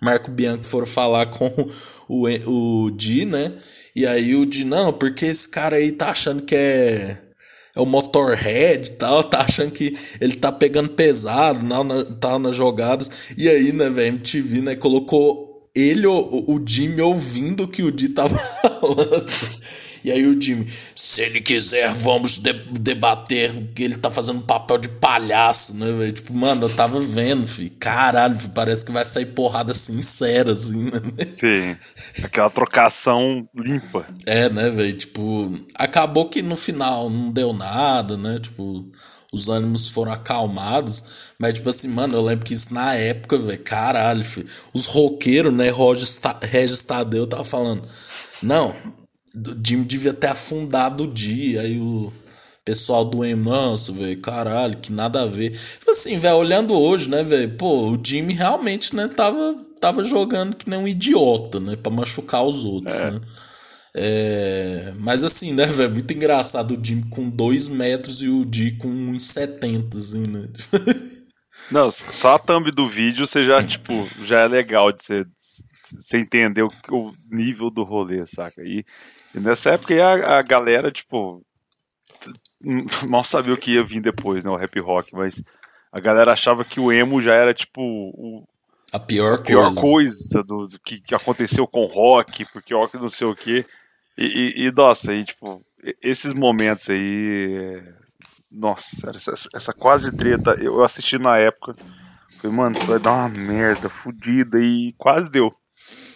[0.00, 1.46] Marco Bianco foram falar com
[2.08, 2.26] o,
[2.86, 3.52] o Di, né?
[3.94, 7.31] E aí o Di, não, porque esse cara aí tá achando que é
[7.74, 12.38] é o Motorhead e tal, tá achando que ele tá pegando pesado, não, na, tal,
[12.38, 13.32] nas jogadas.
[13.36, 17.90] E aí, né, velho, MTV, né, colocou ele, o, o Jimmy, ouvindo o que o
[17.90, 18.36] Di tava
[18.80, 19.26] falando.
[20.04, 24.78] E aí o Jimmy, se ele quiser, vamos de debater que ele tá fazendo papel
[24.78, 26.12] de palhaço, né, velho?
[26.12, 27.70] Tipo, mano, eu tava vendo, filho.
[27.78, 31.00] Caralho, filho, parece que vai sair porrada sincera, assim, né?
[31.32, 31.76] Sim.
[32.24, 34.04] Aquela trocação limpa.
[34.26, 34.96] É, né, velho?
[34.96, 38.38] Tipo, acabou que no final não deu nada, né?
[38.40, 38.84] Tipo,
[39.32, 41.34] os ânimos foram acalmados.
[41.38, 44.46] Mas, tipo assim, mano, eu lembro que isso na época, velho, caralho, filho.
[44.74, 45.68] Os roqueiros, né,
[46.42, 47.82] Regis Tadeu tava falando.
[48.42, 48.74] Não,
[49.34, 51.62] o Jimmy devia ter afundado o dia.
[51.62, 52.12] Aí o
[52.64, 55.50] pessoal do Emanso, velho, caralho, que nada a ver.
[55.50, 60.56] Tipo assim, velho, olhando hoje, né, velho, pô, o Jimmy realmente, né, tava, tava jogando
[60.56, 63.10] que nem um idiota, né, pra machucar os outros, é.
[63.10, 63.20] né.
[63.94, 65.92] É, mas assim, né, velho?
[65.92, 70.48] Muito engraçado o Jimmy com 2 metros e o Di com 1,70, assim, né?
[71.70, 75.24] Não, só a thumb do vídeo você já, tipo, já é legal de você,
[75.94, 78.62] você entender o, o nível do rolê, saca?
[78.62, 78.84] E,
[79.34, 81.42] e nessa época a, a galera, tipo,
[83.08, 84.50] mal sabia o que ia vir depois, né?
[84.50, 85.42] O rap rock, mas
[85.90, 88.46] a galera achava que o emo já era, tipo, o,
[88.92, 92.74] a pior, a pior coisa, coisa do, do que, que, aconteceu com o rock, porque
[92.74, 93.64] o rock não sei o que.
[94.18, 95.62] E, e, e, nossa, aí, tipo,
[96.02, 97.82] esses momentos aí.
[98.50, 101.74] Nossa, essa, essa quase treta, eu assisti na época.
[102.38, 105.54] Falei, mano, isso vai dar uma merda fodida e quase deu.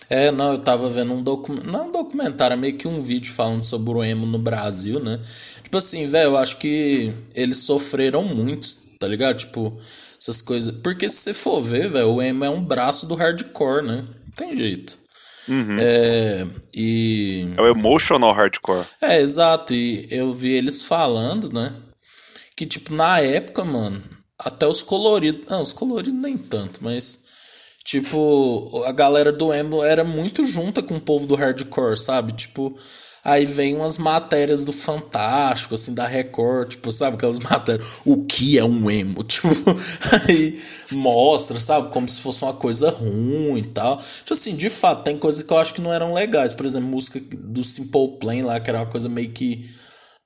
[0.09, 3.33] É, não, eu tava vendo um documentário, não um documentário, é meio que um vídeo
[3.33, 5.21] falando sobre o emo no Brasil, né?
[5.63, 8.69] Tipo assim, velho, eu acho que eles sofreram muito,
[9.01, 9.37] tá ligado?
[9.37, 9.77] Tipo,
[10.21, 10.75] essas coisas.
[10.79, 14.05] Porque se você for ver, velho, o emo é um braço do hardcore, né?
[14.25, 14.99] Não tem jeito.
[15.49, 15.77] Uhum.
[15.79, 17.49] É, e...
[17.57, 18.85] é o emotional hardcore.
[19.01, 19.75] É, exato.
[19.75, 21.73] E eu vi eles falando, né?
[22.57, 24.03] Que, tipo, na época, mano,
[24.39, 25.47] até os coloridos.
[25.49, 27.26] Não, os coloridos nem tanto, mas.
[27.87, 32.33] Tipo, a galera do emo era muito junta com o povo do hardcore, sabe?
[32.33, 32.75] Tipo,
[33.27, 37.17] Aí vem umas matérias do Fantástico, assim, da Record, tipo, sabe?
[37.17, 38.01] Aquelas matérias.
[38.05, 39.25] O que é um emo?
[39.27, 39.49] Tipo,
[40.29, 40.57] aí
[40.93, 41.89] mostra, sabe?
[41.89, 43.97] Como se fosse uma coisa ruim e tal.
[43.97, 46.55] Tipo assim, de fato, tem coisas que eu acho que não eram legais.
[46.55, 49.69] Por exemplo, música do Simple Plan lá, que era uma coisa meio que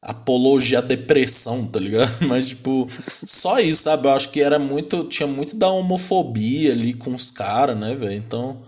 [0.02, 2.10] apologia à depressão, tá ligado?
[2.28, 4.08] Mas, tipo, só isso, sabe?
[4.08, 5.04] Eu acho que era muito.
[5.04, 8.14] Tinha muito da homofobia ali com os caras, né, velho?
[8.14, 8.60] Então.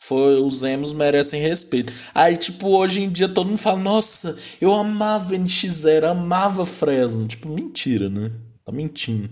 [0.00, 1.92] Foi, os emos merecem respeito.
[2.14, 7.26] Aí, tipo, hoje em dia todo mundo fala: Nossa, eu amava NX0, amava Fresno.
[7.26, 8.30] Tipo, mentira, né?
[8.64, 9.28] Tá mentindo.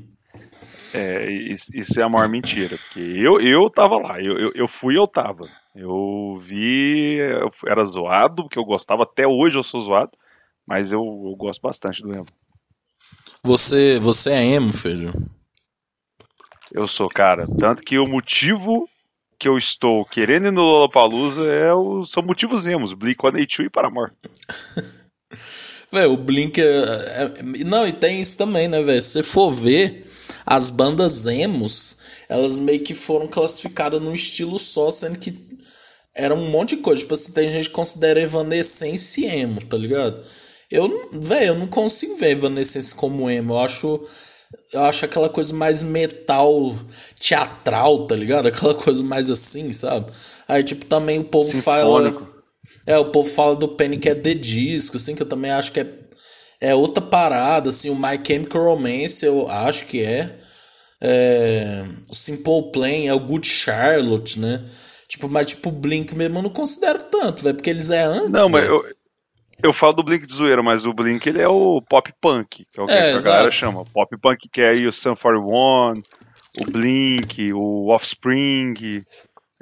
[0.94, 2.76] É, isso é a maior mentira.
[2.78, 5.42] Porque eu, eu tava lá, eu, eu, eu fui eu tava.
[5.74, 10.12] Eu vi, eu era zoado, porque eu gostava, até hoje eu sou zoado,
[10.66, 12.26] mas eu, eu gosto bastante do emo.
[13.42, 15.12] Você, você é emo, Feijão?
[16.72, 17.46] Eu sou, cara.
[17.58, 18.88] Tanto que o motivo
[19.38, 24.12] que eu estou querendo ir no Lollapalooza é o, são motivos emos, Blink-182 e Paramore.
[25.92, 29.00] velho, o Blink é, é, Não, e tem isso também, né, velho?
[29.00, 30.10] Se você for ver,
[30.44, 35.34] as bandas emos, elas meio que foram classificadas num estilo só, sendo que
[36.14, 37.02] era um monte de coisa.
[37.02, 40.24] Tipo assim, tem gente que considera Evanescence emo, tá ligado?
[40.70, 43.54] Eu, velho, eu não consigo ver Evanescence como emo.
[43.54, 44.00] Eu acho
[44.72, 46.74] Eu acho aquela coisa mais metal
[47.20, 48.46] teatral, tá ligado?
[48.48, 50.10] Aquela coisa mais assim, sabe?
[50.48, 52.20] Aí, tipo, também o povo Sinfônico.
[52.20, 52.36] fala.
[52.86, 55.70] É, o povo fala do Penny que é The Disco, assim, que eu também acho
[55.72, 55.86] que é,
[56.60, 57.90] é outra parada, assim.
[57.90, 60.36] O My Chemical Romance eu acho que é.
[61.00, 64.64] é o Simple Plan é o Good Charlotte, né?
[65.08, 68.40] Tipo, mas tipo, o Blink mesmo eu não considero tanto, velho, porque eles é antes.
[68.40, 68.74] Não, mas velho.
[68.74, 68.95] eu,
[69.62, 72.80] eu falo do Blink de zoeira, mas o Blink ele é o pop punk, que
[72.80, 73.34] é o que É, a exato.
[73.36, 73.84] galera chama.
[73.92, 75.92] Pop punk que é aí o Sun 41,
[76.60, 78.74] o Blink, o Offspring,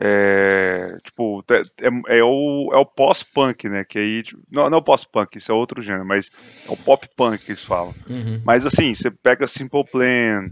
[0.00, 3.84] é, tipo, é, é o, é o pós-punk, né?
[3.84, 6.76] Que aí, tipo, não, não é o pós-punk, isso é outro gênero, mas é o
[6.76, 7.94] pop punk que eles falam.
[8.08, 8.42] Uhum.
[8.44, 10.42] Mas assim, você pega Simple Plan,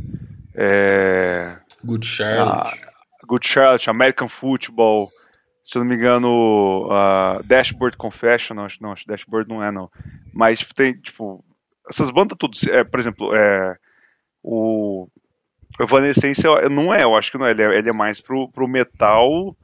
[0.54, 2.80] é, Good Charlotte.
[2.84, 5.08] Ah, Good Charlotte, American Football,
[5.72, 9.90] se eu não me engano, uh, Dashboard Confession, não, não, Dashboard não é, não.
[10.30, 11.42] Mas tipo, tem, tipo,
[11.88, 13.78] essas bandas tudo, é, por exemplo, é,
[14.42, 15.08] o
[15.80, 18.68] Evanescence não é, eu acho que não é, ele é, ele é mais pro, pro
[18.68, 19.56] metal,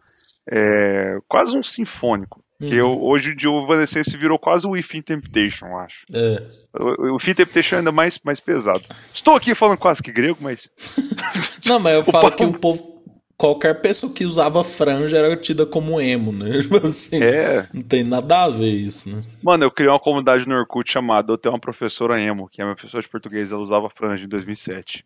[0.51, 2.42] é, quase um sinfônico.
[2.59, 6.03] Que eu, hoje em dia o Evanescence virou quase o Within Temptation, eu acho.
[6.12, 6.49] É.
[6.77, 8.83] O, o Within Temptation é ainda mais, mais pesado.
[9.14, 10.68] Estou aqui falando quase que grego, mas
[11.66, 12.99] Não, mas eu falo que o povo.
[13.38, 16.59] Qualquer pessoa que usava franja era tida como emo, né?
[16.61, 17.22] Tipo assim.
[17.22, 17.68] é.
[17.72, 19.22] Não tem nada a ver isso, né?
[19.40, 22.64] Mano, eu criei uma comunidade no Orkut chamada Eu tenho uma professora emo, que é
[22.64, 25.05] minha professora de português, ela usava franja em 2007.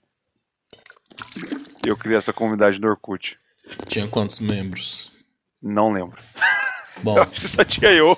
[1.85, 3.37] E eu criei essa comunidade no Orkut.
[3.87, 5.13] Tinha quantos membros?
[5.63, 6.17] Não lembro.
[7.03, 8.17] Bom, Eu acho que só tinha eu.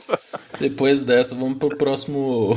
[0.60, 2.56] depois dessa, vamos pro próximo.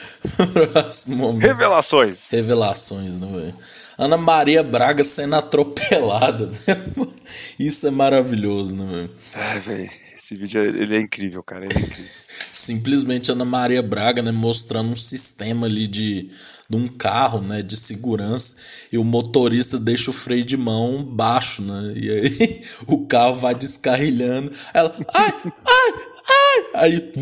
[0.72, 1.42] próximo momento.
[1.42, 2.18] Revelações.
[2.30, 3.54] Revelações, né, velho?
[3.98, 6.46] Ana Maria Braga sendo atropelada.
[6.66, 7.12] velho.
[7.58, 9.10] Isso é maravilhoso, né, velho?
[9.34, 9.90] Ai, velho.
[10.26, 11.62] Esse vídeo ele é incrível, cara.
[11.62, 11.94] É incrível.
[12.52, 16.28] Simplesmente Ana Maria Braga, né, mostrando um sistema ali de,
[16.68, 21.62] de um carro, né, de segurança, e o motorista deixa o freio de mão baixo,
[21.62, 21.92] né?
[21.94, 24.50] E aí o carro vai descarrilhando.
[24.74, 25.92] Ela, ai, ai,
[26.26, 26.66] ai!
[26.74, 27.12] Aí,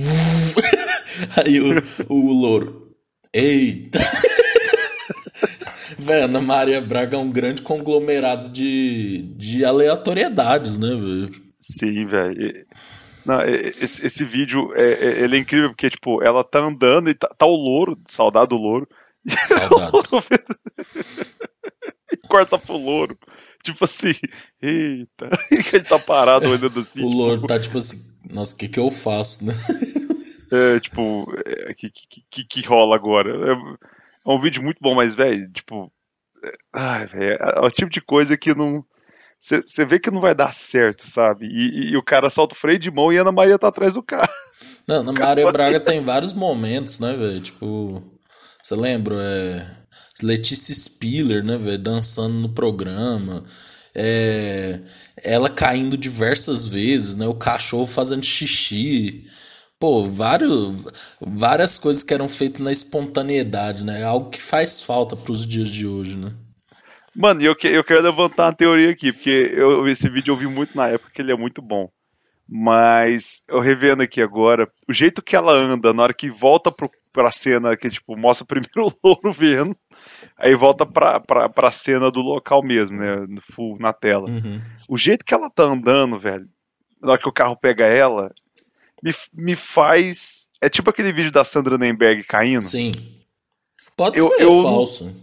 [1.44, 1.74] aí o,
[2.08, 2.90] o louro,
[3.34, 3.98] eita!
[5.98, 11.44] Velho, Ana Maria Braga é um grande conglomerado de, de aleatoriedades, né, velho?
[11.60, 12.62] Sim, velho.
[13.24, 17.14] Não, esse, esse vídeo é, é- ele é incrível porque, tipo, ela tá andando e
[17.14, 18.86] tá, tá o louro, saudade do louro.
[19.44, 20.12] Saudades.
[22.12, 23.16] e corta pro louro.
[23.62, 24.12] Tipo assim,
[24.60, 25.30] eita.
[25.72, 27.00] Ele tá parado olhando assim.
[27.00, 27.96] O tipo, louro tá tipo assim,
[28.30, 29.54] nossa, o que que eu faço, né?
[30.52, 33.30] É, tipo, é, que, que, que, que rola agora?
[33.30, 35.90] É, é um vídeo muito bom, mas, velho, tipo.
[36.44, 38.84] é, ai, velho, é, é o tipo de coisa que não.
[39.66, 41.46] Você vê que não vai dar certo, sabe?
[41.46, 43.68] E, e- e o cara solta o freio de mão e a Ana Maria tá
[43.68, 44.28] atrás do carro.
[44.88, 47.40] Não, na Maria Braga tem vários momentos, né, velho?
[47.40, 48.02] Tipo,
[48.62, 49.16] você lembra?
[49.22, 49.66] É,
[50.22, 51.78] Letícia Spiller, né, velho?
[51.78, 53.44] Dançando no programa.
[53.94, 54.80] É,
[55.22, 57.26] ela caindo diversas vezes, né?
[57.26, 59.24] O cachorro fazendo xixi.
[59.78, 60.84] Pô, vários,
[61.20, 64.02] várias coisas que eram feitas na espontaneidade, né?
[64.04, 66.32] Algo que faz falta pros dias de hoje, né?
[67.16, 70.36] Mano, e eu, que- eu quero levantar uma teoria aqui, porque eu, esse vídeo eu
[70.36, 71.88] vi muito na época, que ele é muito bom.
[72.48, 76.90] Mas eu revendo aqui agora, o jeito que ela anda, na hora que volta pro,
[77.12, 79.76] pra cena, que tipo, mostra primeiro o louro vendo,
[80.36, 83.24] aí volta pra, pra, pra cena do local mesmo, né?
[83.28, 84.28] No full, na tela.
[84.28, 84.60] Uhum.
[84.88, 86.46] O jeito que ela tá andando, velho,
[87.00, 88.30] na hora que o carro pega ela,
[89.02, 90.48] me, me faz.
[90.60, 92.62] É tipo aquele vídeo da Sandra Nemberg caindo.
[92.62, 92.92] Sim.
[93.96, 95.14] Pode Eu- ser eu- falso.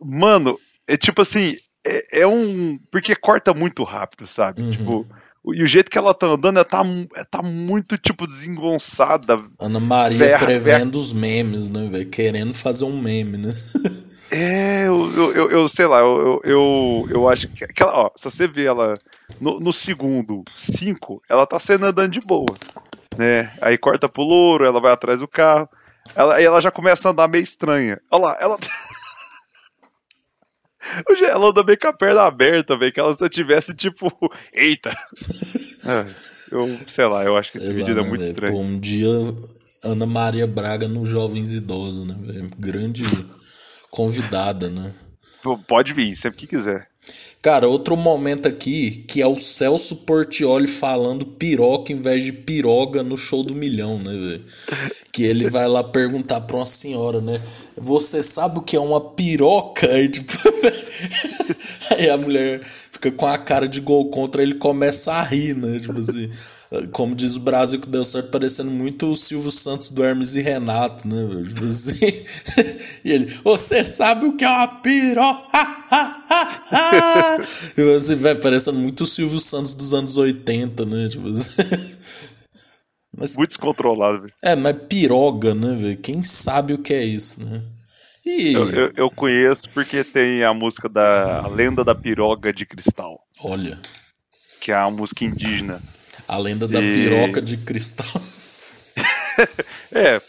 [0.00, 0.56] Mano,
[0.88, 1.54] é tipo assim,
[1.86, 2.78] é, é um.
[2.90, 4.60] Porque corta muito rápido, sabe?
[4.62, 4.70] Uhum.
[4.72, 5.06] Tipo,
[5.54, 9.36] e o jeito que ela tá andando, ela tá, mu- ela tá muito, tipo, desengonçada.
[9.60, 12.08] Ana Maria Verra, prevendo os memes, né, velho?
[12.10, 13.50] Querendo fazer um meme, né?
[14.30, 17.64] É, eu, eu, eu, eu sei lá, eu, eu, eu acho que.
[17.64, 18.92] Aquela, ó, se você vê ela
[19.40, 22.44] no, no segundo 5, ela tá sendo andando de boa.
[23.16, 23.50] Né?
[23.62, 25.66] Aí corta pro louro, ela vai atrás do carro.
[26.14, 27.98] Ela, aí ela já começa a andar meio estranha.
[28.10, 28.58] Olha lá, ela.
[31.28, 32.92] Ela anda meio com a perna aberta, velho.
[32.92, 34.10] Que ela se tivesse tipo.
[34.52, 34.90] Eita!
[34.90, 36.06] É,
[36.52, 38.30] eu sei lá, eu acho que esse Sei vídeo lá, é né, muito velho?
[38.30, 38.52] estranho.
[38.52, 39.08] Pô, um dia
[39.84, 42.50] Ana Maria Braga no Jovens Idosos, né, velho?
[42.58, 43.04] Grande
[43.90, 44.94] convidada, né?
[45.66, 46.88] Pode vir, sempre que quiser.
[47.40, 53.04] Cara, outro momento aqui que é o Celso Portioli falando piroca em vez de piroga
[53.04, 54.44] no show do milhão, né, velho?
[55.12, 57.40] Que ele vai lá perguntar pra uma senhora, né?
[57.76, 59.86] Você sabe o que é uma piroca?
[59.88, 60.32] Aí, tipo,
[61.96, 65.78] aí a mulher fica com a cara de gol contra, ele começa a rir, né?
[65.78, 66.28] Tipo assim,
[66.90, 70.42] como diz o Brasil que deu certo, parecendo muito o Silvio Santos do Hermes e
[70.42, 71.24] Renato, né?
[71.24, 71.46] Velho?
[71.46, 71.98] Tipo assim.
[73.06, 75.77] e ele, você sabe o que é uma piroca?
[77.76, 81.08] E você vai parecendo muito o Silvio Santos dos anos 80, né?
[81.08, 81.50] Tipo assim.
[83.16, 84.32] Mas, muito descontrolado, velho.
[84.42, 85.96] É, mas piroga, né, velho?
[85.98, 87.64] Quem sabe o que é isso, né?
[88.24, 88.52] E...
[88.52, 93.18] Eu, eu, eu, conheço porque tem a música da a Lenda da Piroga de Cristal.
[93.42, 93.76] Olha.
[94.60, 95.82] Que é a música indígena.
[96.28, 96.94] A Lenda da e...
[96.94, 98.06] Piroca de Cristal.
[99.90, 100.20] é,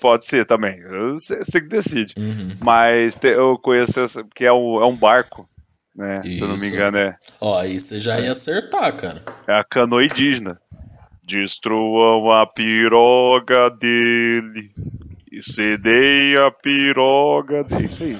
[0.00, 0.80] pode ser também.
[1.14, 2.14] Você que decide.
[2.18, 2.56] Uhum.
[2.60, 5.48] Mas eu conheço essa, que é, o, é um barco.
[5.94, 6.20] Né?
[6.20, 7.16] Se eu não me engano, é.
[7.40, 9.22] Ó, aí você já ia acertar, cara.
[9.46, 10.58] É a canoa indígena.
[11.22, 14.70] Destruam a piroga dele
[15.30, 17.84] e cedei a piroga dele.
[17.84, 18.16] Isso aí.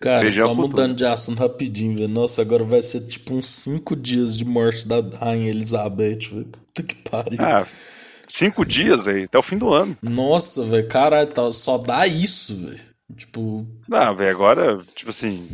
[0.00, 2.08] Cara, só mudando de assunto rapidinho, velho.
[2.08, 6.46] Nossa, agora vai ser tipo uns 5 dias de morte da Rainha Elizabeth, velho.
[6.46, 7.38] Puta que pariu.
[7.38, 7.66] Ah,
[8.30, 9.96] cinco dias aí, até o fim do ano.
[10.02, 12.90] Nossa, velho, cara, tá, só dá isso, velho.
[13.16, 13.66] Tipo.
[13.88, 15.48] Não, velho, agora, tipo assim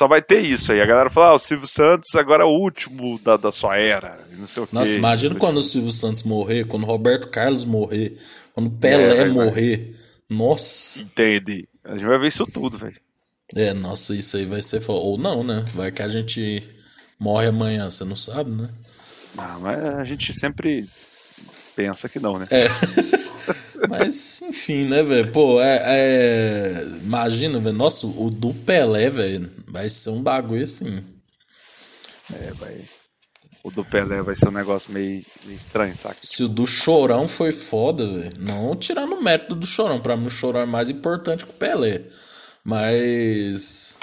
[0.00, 0.80] só vai ter isso aí.
[0.80, 4.16] A galera fala, ah, o Silvio Santos agora é o último da, da sua era.
[4.38, 8.16] Não sei o Nossa, imagina quando o Silvio Santos morrer, quando o Roberto Carlos morrer,
[8.54, 9.94] quando o Pelé é, morrer.
[10.26, 11.02] Nossa.
[11.02, 11.68] Entendi.
[11.84, 12.96] A gente vai ver isso tudo, velho.
[13.54, 14.80] É, nossa, isso aí vai ser.
[14.88, 15.62] Ou não, né?
[15.74, 16.62] Vai que a gente
[17.18, 18.70] morre amanhã, você não sabe, né?
[19.38, 20.86] Ah, mas a gente sempre
[21.74, 22.46] pensa que não, né?
[22.50, 22.66] É.
[23.88, 25.32] Mas, enfim, né, velho?
[25.32, 26.86] Pô, é, é...
[27.02, 27.76] Imagina, velho.
[27.76, 31.02] Nossa, o do Pelé, velho, vai ser um bagulho assim.
[32.34, 32.76] É, vai.
[33.62, 36.16] O do Pelé vai ser um negócio meio, meio estranho, saca?
[36.20, 38.32] Se o do Chorão foi foda, velho.
[38.38, 40.00] Não tirando o mérito do Chorão.
[40.00, 42.02] Pra mim, o Chorão é mais importante que o Pelé.
[42.64, 43.98] Mas.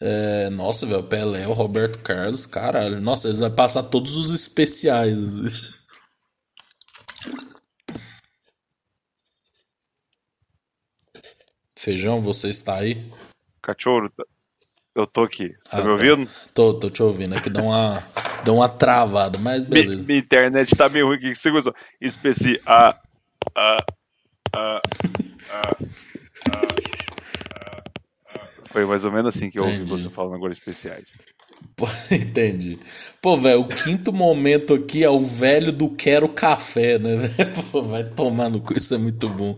[0.00, 3.00] É, nossa, velho, Pelé, o Roberto Carlos, caralho.
[3.00, 5.18] Nossa, eles vão passar todos os especiais.
[5.18, 5.76] Assim.
[11.78, 13.02] Feijão, você está aí?
[13.62, 14.10] Cachorro,
[14.94, 15.48] eu tô aqui.
[15.64, 16.30] Você tá ah, me ouvindo?
[16.54, 17.34] Tô, tô te ouvindo.
[17.34, 18.02] É que deu uma,
[18.44, 20.06] deu uma travada, mas beleza.
[20.06, 21.16] Minha, internet tá meio ruim.
[21.16, 21.74] O que você gostou?
[22.00, 22.60] Especi...
[22.66, 22.98] Ah,
[23.54, 23.76] ah,
[24.54, 24.80] ah,
[25.52, 25.76] ah,
[26.52, 26.74] ah,
[28.68, 31.04] Foi mais ou menos assim que eu ouvi você falando agora especiais.
[32.10, 32.78] Entendi.
[33.20, 37.16] Pô, velho, o quinto momento aqui é o velho do quero café, né?
[37.70, 39.56] Pô, vai tomar no cu, isso é muito bom.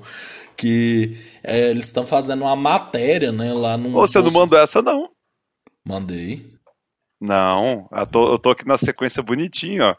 [0.56, 1.12] Que
[1.44, 3.96] é, eles estão fazendo uma matéria, né, lá no.
[3.96, 5.10] Ô, você não mandou essa, não?
[5.86, 6.44] Mandei.
[7.20, 9.94] Não, eu tô, eu tô aqui na sequência bonitinho, ó.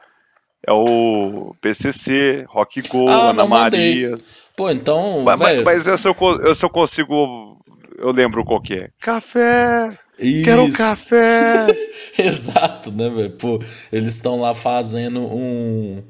[0.67, 4.13] É o PCC, Rock Go, ah, Ana Maria.
[4.57, 5.23] Pô, então.
[5.23, 6.15] Mas, mas, mas essa eu,
[6.49, 7.57] essa eu consigo
[7.99, 8.89] eu lembro qual que é.
[8.99, 9.89] Café!
[10.19, 10.45] Isso.
[10.45, 11.67] Quero café!
[12.17, 13.31] Exato, né, velho?
[13.31, 13.59] Pô,
[13.91, 16.03] eles estão lá fazendo um.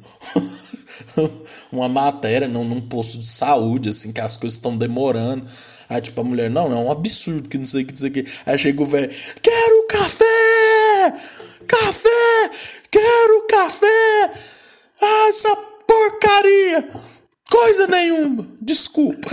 [1.71, 5.43] uma matéria num, num posto de saúde, assim, que as coisas estão demorando.
[5.89, 8.09] Aí, tipo, a mulher, não, é um absurdo, que não sei o que, não sei
[8.09, 8.25] o que.
[8.45, 9.09] Aí chega o velho,
[9.41, 11.13] quero café!
[11.67, 12.49] Café!
[12.91, 14.31] Quero café!
[15.01, 15.55] Ah, essa
[15.87, 17.18] porcaria!
[17.49, 18.47] Coisa nenhuma!
[18.61, 19.29] Desculpa!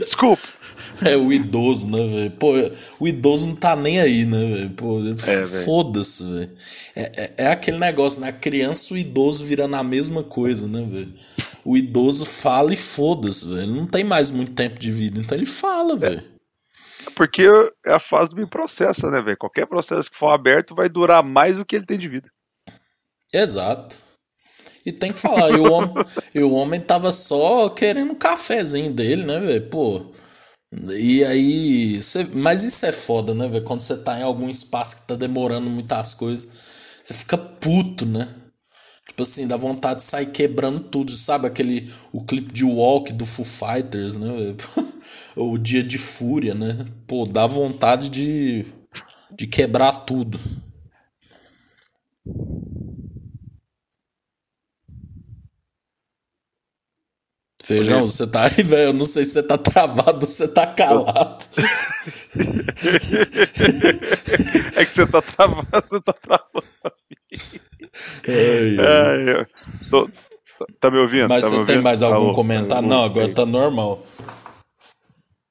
[0.00, 0.42] Desculpa!
[1.04, 2.30] É o idoso, né, velho?
[2.32, 2.52] Pô,
[3.00, 4.70] o idoso não tá nem aí, né, velho?
[4.70, 6.52] Pô, é, foda-se, velho.
[6.96, 8.28] É, é, é, aquele negócio, né?
[8.28, 11.12] A criança e o idoso virando a mesma coisa, né, velho?
[11.64, 13.62] O idoso fala e foda-se, velho.
[13.62, 16.22] Ele não tem mais muito tempo de vida, então ele fala, velho.
[17.06, 17.44] É porque
[17.84, 19.36] é a fase do processo, né, velho?
[19.36, 22.30] Qualquer processo que for aberto vai durar mais do que ele tem de vida.
[23.32, 24.13] Exato.
[24.84, 25.94] E tem que falar, e o homem,
[26.34, 29.70] e o homem tava só querendo um cafezinho dele, né, velho?
[29.70, 30.10] Pô,
[30.98, 33.64] e aí, cê, mas isso é foda, né, velho?
[33.64, 36.48] Quando você tá em algum espaço que tá demorando muitas coisas,
[37.02, 38.28] você fica puto, né?
[39.06, 41.46] Tipo assim, dá vontade de sair quebrando tudo, sabe?
[41.46, 44.28] Aquele, o clipe de Walk do Foo Fighters, né?
[45.36, 46.84] o Dia de Fúria, né?
[47.06, 48.66] Pô, dá vontade de,
[49.36, 50.40] de quebrar tudo.
[57.64, 58.88] Feijão, você tá aí, velho?
[58.88, 61.46] Eu não sei se você tá travado ou você tá calado.
[64.76, 66.64] é que você tá travado, você tá travado.
[68.28, 69.46] É, é.
[69.88, 70.10] Tô,
[70.78, 71.26] tá me ouvindo?
[71.28, 72.86] Mas tá você tem mais algum Alô, comentário?
[72.86, 74.04] Não, agora tá normal.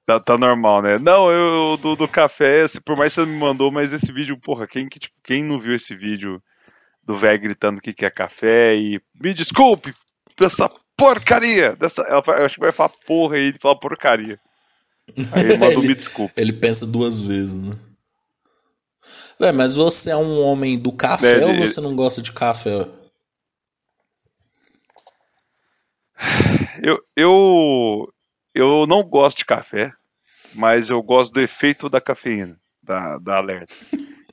[0.05, 0.97] Tá, tá normal, né?
[1.01, 4.67] Não, eu do, do café, por mais que você me mandou, mas esse vídeo, porra,
[4.67, 6.39] quem, que, tipo, quem não viu esse vídeo
[7.03, 9.91] do velho gritando que quer café e me desculpe
[10.37, 14.39] dessa porcaria, dessa, eu acho que vai falar porra aí, ele fala porcaria.
[15.33, 16.33] Aí ele manda me desculpe.
[16.37, 17.77] Ele pensa duas vezes, né?
[19.39, 22.87] Véi, mas você é um homem do café é, ou você não gosta de café?
[26.81, 28.13] Eu, eu,
[28.53, 29.91] eu não gosto de café,
[30.55, 33.73] mas eu gosto do efeito da cafeína, da, da alerta.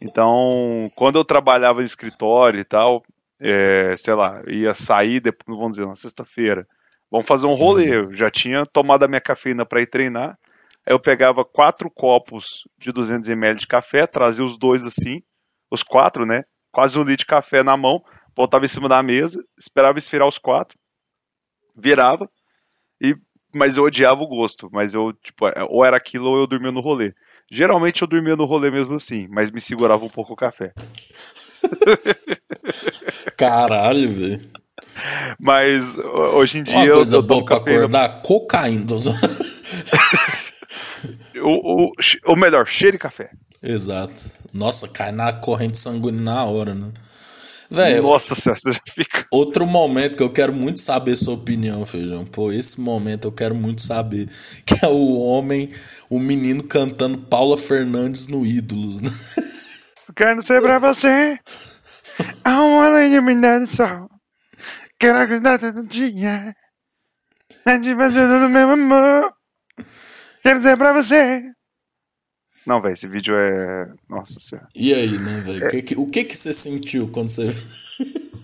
[0.01, 3.03] Então, quando eu trabalhava em escritório e tal,
[3.41, 6.66] é, sei lá, ia sair, depois, vamos dizer, na sexta-feira,
[7.11, 7.97] vamos fazer um rolê.
[7.97, 10.38] Eu já tinha tomado a minha cafeína para ir treinar.
[10.86, 15.22] Aí eu pegava quatro copos de 200 ml de café, trazia os dois assim,
[15.70, 16.45] os quatro, né?
[16.72, 18.03] Quase um litro de café na mão,
[18.34, 20.78] botava em cima da mesa, esperava esfriar os quatro,
[21.76, 22.30] virava
[23.01, 23.14] e
[23.53, 26.70] mas eu odiava o gosto, mas eu, tipo, é, ou era aquilo ou eu dormia
[26.70, 27.12] no rolê.
[27.51, 30.72] Geralmente eu dormia no rolê mesmo assim, mas me segurava um pouco o café.
[33.37, 34.41] Caralho, velho.
[35.39, 35.97] Mas
[36.35, 38.87] hoje em dia Uma coisa eu, eu boa pra acordar, cocaína.
[41.43, 41.93] o, o,
[42.27, 43.31] o melhor, cheiro e café.
[43.63, 44.15] Exato.
[44.53, 46.93] Nossa, cai na corrente sanguínea na hora, né?
[47.71, 49.27] Véio, Nossa senhora, você já fica.
[49.31, 52.25] Outro momento que eu quero muito saber sua opinião, Feijão.
[52.25, 54.27] Pô, esse momento eu quero muito saber.
[54.67, 55.71] Que é o homem,
[56.09, 59.11] o menino cantando Paula Fernandes no Ídolos, né?
[60.21, 61.39] Quero ser pra você.
[62.45, 64.07] A uma iluminada do sol.
[64.99, 66.55] Quero acordar todo dia.
[67.64, 69.33] A gente fazendo no meu amor.
[70.43, 71.43] Quero ser pra você.
[72.66, 73.87] Não, velho, esse vídeo é.
[74.11, 74.68] Nossa senhora.
[74.77, 75.64] E aí, né, velho?
[75.64, 75.99] É...
[75.99, 77.49] O que que você sentiu quando você.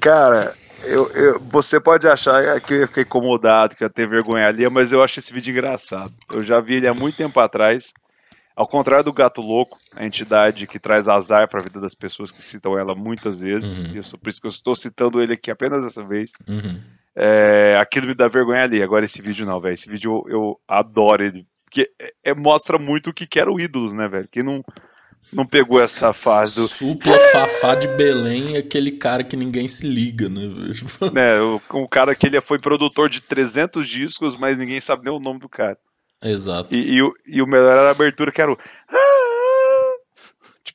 [0.01, 0.55] Cara,
[0.85, 4.93] eu, eu, você pode achar que eu fiquei incomodado, que eu tenho vergonha ali, mas
[4.93, 6.11] eu acho esse vídeo engraçado.
[6.33, 7.93] Eu já vi ele há muito tempo atrás.
[8.57, 12.31] Ao contrário do Gato Louco, a entidade que traz azar para a vida das pessoas
[12.31, 13.99] que citam ela muitas vezes, uhum.
[13.99, 16.33] isso, por isso que eu estou citando ele aqui apenas dessa vez.
[16.49, 16.81] Uhum.
[17.15, 18.83] É, aquilo me dá vergonha ali.
[18.83, 19.75] Agora esse vídeo não, velho.
[19.75, 21.47] Esse vídeo eu, eu adoro ele
[21.77, 24.27] porque é, é, mostra muito o que, que era o Ídolos, né, velho?
[24.33, 24.65] Quem não,
[25.33, 26.67] não pegou essa fase do.
[26.67, 30.75] Supla Fafá de Belém, aquele cara que ninguém se liga, né, velho?
[31.21, 35.13] É, o, o cara que ele foi produtor de 300 discos, mas ninguém sabe nem
[35.13, 35.77] o nome do cara.
[36.25, 36.75] Exato.
[36.75, 38.59] E, e, e o melhor era a abertura que era o.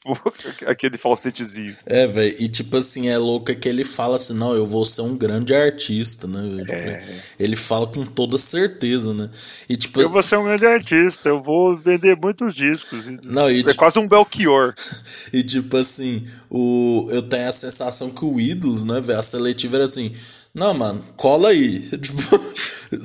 [0.02, 0.20] Tipo,
[0.66, 1.76] aquele falsetezinho.
[1.86, 2.36] É, velho.
[2.40, 5.16] E tipo assim, é louco é que ele fala assim, não, eu vou ser um
[5.16, 6.64] grande artista, né?
[6.64, 7.04] Tipo, é.
[7.40, 9.30] Ele fala com toda certeza, né?
[9.70, 10.02] E tipo.
[10.02, 13.06] Eu vou ser um grande artista, eu vou vender muitos discos.
[13.24, 13.76] Não, e, é tipo...
[13.76, 14.74] quase um Belchior.
[15.32, 19.20] e tipo assim, o, eu tenho a sensação que o Idols, né, velho?
[19.20, 20.12] A seletiva era assim.
[20.54, 21.80] Não, mano, cola aí.
[22.02, 22.40] Tipo,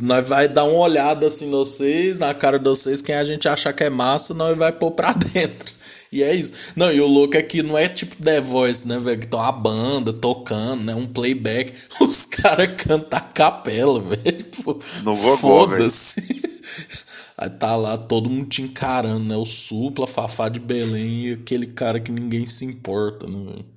[0.03, 3.73] nós vai dar uma olhada assim vocês, na cara de vocês, quem a gente achar
[3.73, 5.76] que é massa, nós vai pôr pra dentro.
[6.13, 6.73] E é isso.
[6.77, 9.19] Não, e o louco é que não é tipo The Voice, né, velho?
[9.19, 10.95] Que estão a banda tocando, né?
[10.95, 11.73] Um playback.
[12.01, 14.47] Os caras cantam a capela, velho.
[15.05, 16.57] Não vou Foda-se.
[17.39, 19.37] Aí tá lá todo mundo te encarando, né?
[19.37, 23.77] O Supla, Fafá de Belém e aquele cara que ninguém se importa, né, velho?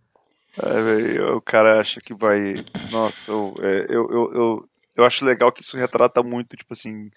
[0.62, 2.56] É, véio, o cara acha que vai.
[2.92, 7.10] Nossa, eu, é, eu, eu, eu, eu acho legal que isso retrata muito, tipo assim.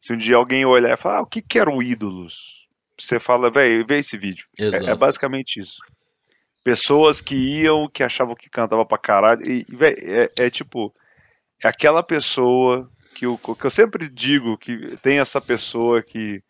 [0.00, 2.59] Se um dia alguém olhar e falar, ah, o que que era o Ídolos?
[3.02, 4.46] Você fala, velho, vê esse vídeo.
[4.58, 5.78] É, é, basicamente isso.
[6.62, 9.42] Pessoas que iam, que achavam que cantava pra caralho.
[9.48, 10.94] E, véio, é, é, tipo,
[11.62, 16.42] é aquela pessoa que, eu, que eu sempre digo que tem essa pessoa que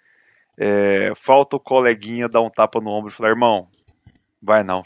[0.58, 3.68] é, falta o coleguinha dar um tapa no ombro e falar, irmão,
[4.42, 4.84] vai não.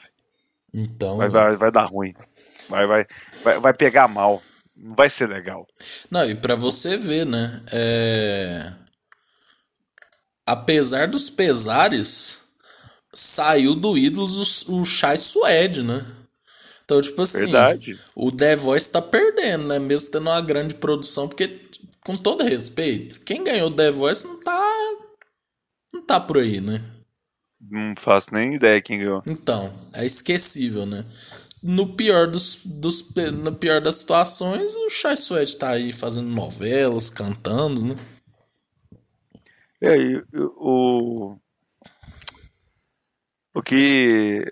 [0.72, 1.16] Então.
[1.16, 2.12] Vai, vai, vai dar ruim.
[2.68, 3.06] Vai, vai,
[3.42, 4.42] vai, vai pegar mal.
[4.76, 5.66] Não vai ser legal.
[6.10, 7.62] Não, e para você ver, né?
[7.72, 8.84] É
[10.47, 12.45] apesar dos pesares,
[13.12, 16.05] saiu do Ídolos o, o Chai Suede, né?
[16.84, 17.99] Então, tipo assim, Verdade.
[18.14, 19.78] o The Voice tá perdendo, né?
[19.78, 21.61] Mesmo tendo uma grande produção, porque,
[22.05, 24.70] com todo respeito, quem ganhou o The Voice não tá.
[25.95, 26.82] Não tá por aí, né?
[27.61, 29.22] Não faço nem ideia quem ganhou.
[29.26, 31.05] Então, é esquecível, né?
[31.62, 37.09] No pior, dos, dos, no pior das situações, o Chai Suede tá aí fazendo novelas,
[37.09, 37.97] cantando, né?
[39.87, 40.22] É,
[40.57, 41.37] o,
[43.53, 44.51] o que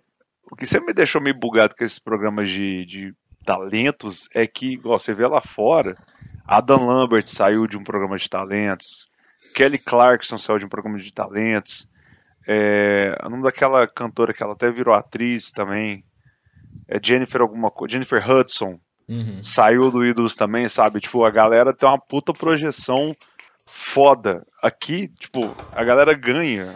[0.50, 3.14] o que sempre me deixou meio bugado com esses programas de, de
[3.46, 5.94] talentos é que, igual você vê lá fora,
[6.46, 9.08] Adam Lambert saiu de um programa de talentos,
[9.54, 11.88] Kelly Clarkson saiu de um programa de talentos,
[12.46, 16.04] é, o nome daquela cantora que ela até virou atriz também,
[16.86, 18.78] é Jennifer alguma coisa, Jennifer Hudson,
[19.08, 19.42] uhum.
[19.42, 21.00] saiu do Ídolos também, sabe?
[21.00, 23.16] Tipo, a galera tem uma puta projeção
[23.92, 24.46] foda.
[24.62, 26.66] Aqui, tipo, a galera ganha.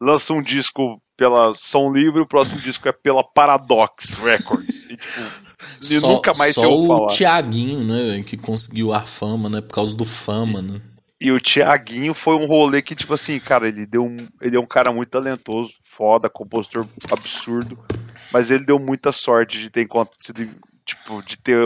[0.00, 4.86] Lança um disco pela Som Livre, o próximo disco é pela Paradox Records.
[4.86, 7.08] E, tipo, só, nunca mais só o falar.
[7.08, 10.80] Thiaguinho, né, que conseguiu a fama, né, por causa do fama, né.
[11.20, 14.60] E o Thiaguinho foi um rolê que, tipo assim, cara, ele deu um, ele é
[14.60, 17.78] um cara muito talentoso, foda, compositor absurdo,
[18.32, 19.86] mas ele deu muita sorte de ter
[20.20, 20.44] sido,
[20.84, 21.60] tipo, de ter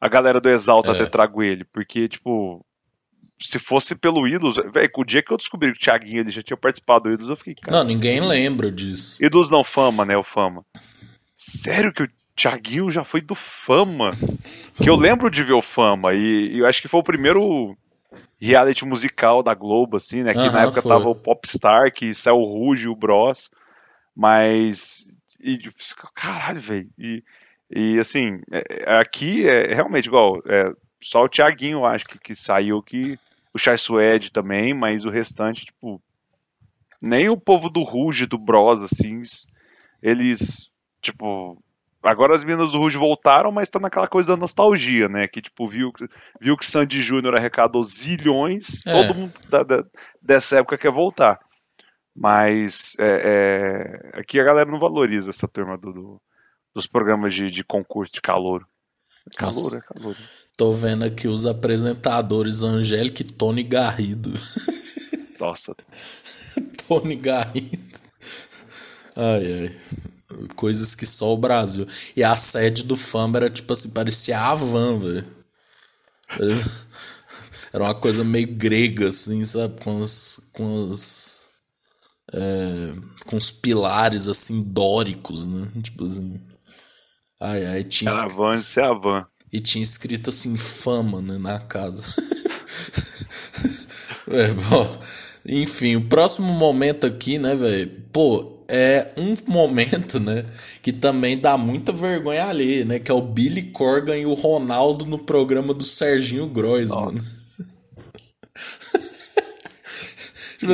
[0.00, 0.94] a galera do Exalta é.
[0.94, 2.66] ter trago ele, porque, tipo,
[3.40, 6.42] se fosse pelo Ídolos, velho, o dia que eu descobri que o Thiaguinho ele já
[6.42, 9.22] tinha participado do Ídolos, eu fiquei, cara, Não, ninguém assim, lembra disso.
[9.24, 10.64] Ídolos não, Fama, né, o Fama.
[11.34, 14.10] Sério que o Thiaguinho já foi do Fama?
[14.76, 17.76] que eu lembro de ver o Fama, e, e eu acho que foi o primeiro
[18.40, 20.90] reality musical da Globo, assim, né, que na época foi.
[20.90, 23.50] tava o Popstar, que saiu o Ruge o Bros,
[24.14, 25.06] mas...
[25.42, 25.58] E,
[26.14, 27.22] caralho, velho, e...
[27.70, 30.40] E assim, é, é, aqui é realmente igual.
[30.46, 30.72] É,
[31.06, 33.16] só o Thiaguinho, acho que, que saiu que.
[33.54, 36.02] O Chai Suede também, mas o restante, tipo.
[37.00, 39.22] Nem o povo do Ruge, do Bros, assim,
[40.02, 40.72] eles.
[41.00, 41.62] Tipo.
[42.02, 45.28] Agora as meninas do Ruge voltaram, mas tá naquela coisa da nostalgia, né?
[45.28, 45.92] Que, tipo, viu,
[46.40, 48.92] viu que Sandy Júnior arrecadou zilhões, é.
[48.92, 49.84] todo mundo da, da,
[50.20, 51.38] dessa época quer voltar.
[52.14, 56.22] Mas é, é, aqui a galera não valoriza essa turma do, do
[56.74, 58.66] dos programas de, de concurso de calor.
[59.36, 59.76] Calor, Nossa.
[59.76, 60.16] é calor.
[60.56, 64.32] Tô vendo aqui os apresentadores Angélica e Tony Garrido.
[65.38, 65.74] Nossa.
[66.86, 68.00] Tony Garrido.
[69.16, 69.76] Ai, ai.
[70.54, 71.86] Coisas que só o Brasil.
[72.16, 75.36] E a sede do Fama era tipo assim, parecia a Havan, velho.
[77.72, 79.80] Era uma coisa meio grega, assim, sabe?
[79.82, 80.50] Com as.
[80.52, 81.46] Com as.
[82.32, 82.94] É,
[83.26, 85.68] com os pilares assim dóricos, né?
[85.82, 86.40] Tipo assim.
[87.40, 88.10] Ai, ai, tinha.
[88.10, 89.26] Era van, isso é a van.
[89.52, 92.02] E tinha escrito assim, fama, né, na casa.
[94.28, 94.98] é, bom,
[95.46, 97.90] enfim, o próximo momento aqui, né, velho?
[98.12, 100.44] Pô, é um momento, né,
[100.82, 102.98] que também dá muita vergonha ali, né?
[102.98, 107.14] Que é o Billy Corgan e o Ronaldo no programa do Serginho Groisman.
[107.14, 107.46] tipo assim,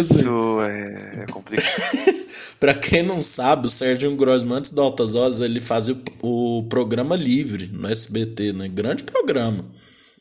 [0.00, 1.70] Isso é, é complicado.
[2.60, 6.62] pra quem não sabe, o Sérgio Grossman, antes do Altas Horas, ele fazia o, o,
[6.64, 8.68] programa livre no SBT, né?
[8.68, 9.64] Grande programa.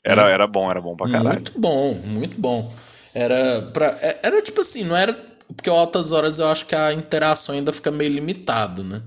[0.04, 1.36] Era, era bom, era bom pra caralho.
[1.36, 2.74] Muito bom, muito bom.
[3.14, 5.14] Era, pra, é, era tipo assim, não era.
[5.56, 9.02] Porque o Altas Horas eu acho que a interação ainda fica meio limitada, né?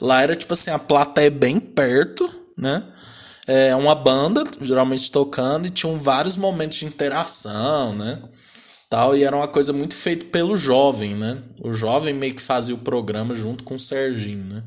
[0.00, 2.82] Lá era tipo assim, a plateia bem perto, né?
[3.46, 8.18] É uma banda, geralmente tocando, e tinham vários momentos de interação, né?
[8.94, 11.38] Tal, e era uma coisa muito feita pelo jovem, né?
[11.60, 14.62] O jovem meio que fazia o programa junto com o Serginho, né?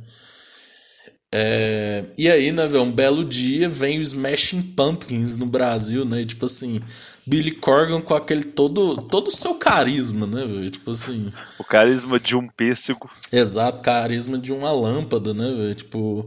[1.29, 6.21] É, e aí, né, velho, um belo dia vem o Smashing Pumpkins no Brasil, né?
[6.21, 6.79] E, tipo assim,
[7.25, 10.69] Billy Corgan com aquele todo todo o seu carisma, né, velho?
[10.69, 11.29] Tipo assim.
[11.59, 13.09] O carisma de um pêssego.
[13.29, 15.75] Exato, carisma de uma lâmpada, né, velho?
[15.75, 16.25] Tipo.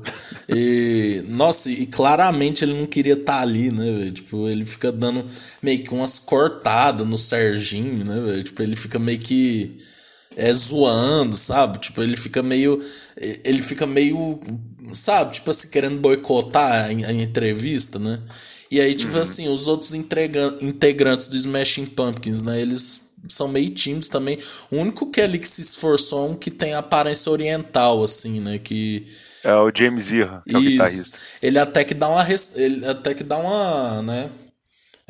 [0.51, 1.25] E.
[1.29, 4.13] Nossa, e claramente ele não queria estar tá ali, né, velho?
[4.13, 5.25] Tipo, ele fica dando
[5.63, 8.43] meio que umas cortadas no Serginho, né, velho?
[8.43, 9.79] Tipo, ele fica meio que
[10.37, 11.79] é, zoando, sabe?
[11.79, 12.79] Tipo, ele fica meio.
[13.45, 14.41] Ele fica meio.
[14.95, 15.33] Sabe?
[15.33, 18.19] Tipo assim, querendo boicotar a, a entrevista, né?
[18.71, 19.21] E aí, tipo uhum.
[19.21, 22.61] assim, os outros integrantes do Smashing Pumpkins, né?
[22.61, 24.39] Eles são meio tímidos também.
[24.71, 28.41] O único que é ali que se esforçou é um que tem aparência oriental, assim,
[28.41, 28.59] né?
[28.59, 29.07] Que.
[29.43, 31.19] É o James Irra, que é o guitarrista.
[31.43, 32.27] Ele até que dá uma.
[32.55, 34.03] Ele até que dá uma.
[34.03, 34.31] né?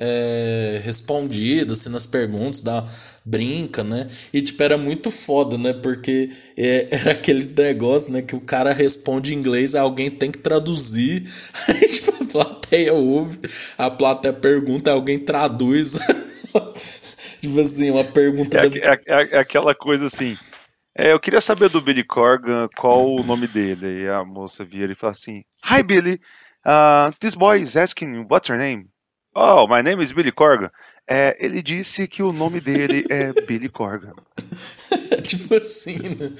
[0.03, 2.83] é, respondida, assim, nas perguntas, dá,
[3.31, 4.07] brinca, né?
[4.35, 5.72] E, tipo, era muito foda, né?
[5.72, 8.22] Porque é, era aquele negócio, né?
[8.22, 11.22] Que o cara responde em inglês, alguém tem que traduzir.
[11.68, 13.39] Aí, tipo, a plateia ouve,
[13.78, 15.99] a plateia pergunta, alguém traduz.
[17.41, 18.59] tipo assim, uma pergunta...
[18.59, 18.76] É, da...
[18.76, 20.37] é, é, é aquela coisa assim...
[20.97, 24.03] É, eu queria saber do Billy Corgan qual o nome dele.
[24.03, 26.20] E a moça vira e fala assim: Hi Billy,
[26.66, 28.89] uh, this boy is asking what's your name?
[29.35, 30.68] Oh, my name is Billy Corgan.
[31.13, 34.13] É, ele disse que o nome dele é Billy Corgan.
[35.27, 36.33] tipo assim, né?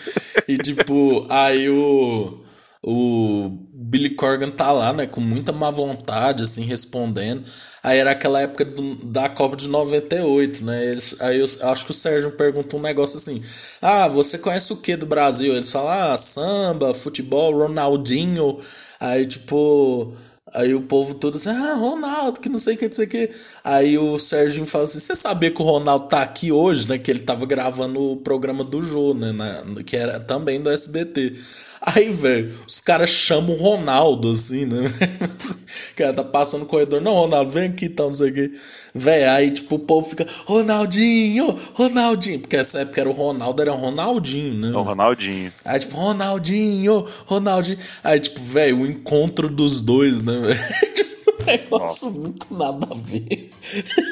[0.47, 2.41] E tipo, aí o,
[2.85, 7.43] o Billy Corgan tá lá, né, com muita má vontade, assim, respondendo.
[7.83, 10.87] Aí era aquela época do, da Copa de 98, né?
[10.87, 13.43] Eles, aí eu acho que o Sérgio perguntou um negócio assim:
[13.83, 15.53] Ah, você conhece o que do Brasil?
[15.53, 18.57] Eles falam: Ah, samba, futebol, Ronaldinho.
[19.01, 20.15] Aí, tipo
[20.53, 23.09] Aí o povo todo assim, ah, Ronaldo, que não sei o que, não sei o
[23.09, 23.31] que.
[23.63, 26.99] Aí o Sérgio fala assim: você sabia que o Ronaldo tá aqui hoje, né?
[26.99, 29.33] Que ele tava gravando o programa do Jô, né?
[29.33, 31.33] Na, que era também do SBT.
[31.81, 34.83] Aí, velho, os caras chamam o Ronaldo, assim, né?
[36.01, 38.51] cara tá passando no corredor, não, Ronaldo, vem aqui, tá, não sei o quê.
[38.95, 42.41] Véi, aí, tipo, o povo fica, Ronaldinho, Ronaldinho.
[42.41, 44.69] Porque essa época era o Ronaldo, era o Ronaldinho, né?
[44.69, 45.53] É o Ronaldinho.
[45.65, 47.79] Aí, tipo, Ronaldinho, Ronaldinho.
[48.03, 50.61] Aí, tipo, velho, o encontro dos dois, né, velho?
[50.95, 53.51] tipo, negócio muito nada a ver.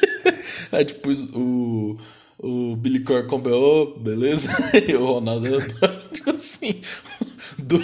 [0.73, 1.97] Aí, tipo, o
[2.41, 4.49] o Billy Corgan oh, beleza?
[4.87, 5.49] E o Ronaldo,
[6.13, 6.81] tipo assim,
[7.59, 7.81] do,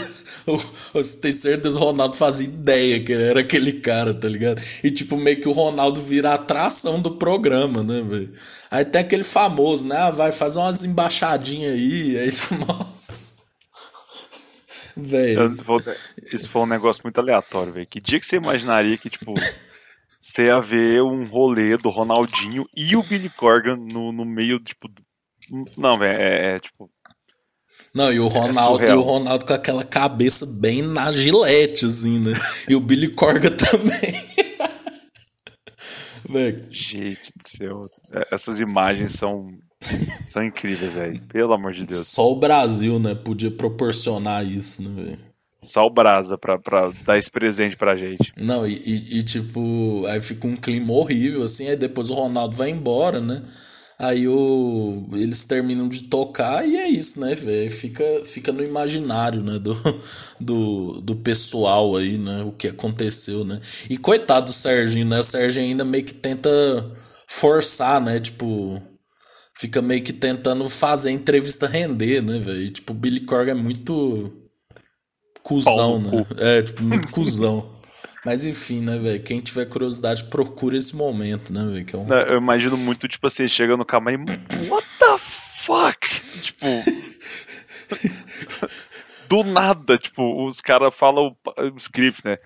[0.93, 4.63] você tem certeza o Ronaldo fazia ideia que era aquele cara, tá ligado?
[4.83, 8.31] E tipo, meio que o Ronaldo vira a atração do programa, né, velho?
[8.71, 9.97] Aí tem aquele famoso, né?
[9.97, 13.34] Ah, vai fazer umas embaixadinhas aí, aí tipo, nossa.
[14.97, 15.45] Velho.
[16.33, 17.87] Isso foi um negócio muito aleatório, velho.
[17.87, 19.33] Que dia que você imaginaria que, tipo,
[20.23, 24.89] você ia ver um rolê do Ronaldinho e o Billy Corgan no, no meio, tipo.
[25.77, 26.91] Não, velho, é, é, tipo.
[27.95, 31.87] Não, e o é Ronaldo, é e o Ronaldo com aquela cabeça bem na gilete,
[31.87, 32.39] assim, né?
[32.69, 34.25] E o Billy Corgan também.
[36.71, 37.83] Gente do céu.
[38.15, 39.49] É, essas imagens são.
[40.27, 41.21] São incríveis, velho.
[41.29, 42.09] Pelo amor de Deus.
[42.09, 43.15] Só o Brasil, né?
[43.15, 45.35] Podia proporcionar isso, né, velho?
[45.67, 48.33] Só o Brasa pra, pra dar esse presente pra gente.
[48.37, 52.55] Não, e, e, e, tipo, aí fica um clima horrível, assim, aí depois o Ronaldo
[52.55, 53.43] vai embora, né?
[53.99, 57.71] Aí o, eles terminam de tocar e é isso, né, velho?
[57.71, 59.75] Fica, fica no imaginário, né, do,
[60.41, 62.43] do, do pessoal aí, né?
[62.43, 63.61] O que aconteceu, né?
[63.89, 65.21] E coitado do Serginho, né?
[65.21, 66.51] O Serginho ainda meio que tenta
[67.27, 68.19] forçar, né?
[68.19, 68.83] Tipo,
[69.55, 72.71] fica meio que tentando fazer a entrevista render, né, velho?
[72.71, 74.33] Tipo, o Billy Corgan é muito
[75.43, 76.27] cuzão, né?
[76.39, 77.73] É, tipo, muito cuzão.
[78.25, 79.23] Mas enfim, né, velho?
[79.23, 81.87] Quem tiver curiosidade, procura esse momento, né, velho?
[81.93, 82.13] É um...
[82.33, 84.17] Eu imagino muito, tipo assim, chega no cama e.
[84.69, 86.09] What the fuck?
[86.43, 86.67] Tipo.
[89.29, 92.39] do nada, tipo, os caras falam o script, né?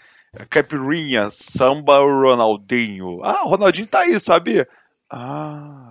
[0.51, 3.23] Caipirinha, samba Ronaldinho.
[3.25, 4.69] Ah, o Ronaldinho tá aí, sabia?
[5.11, 5.88] Ah,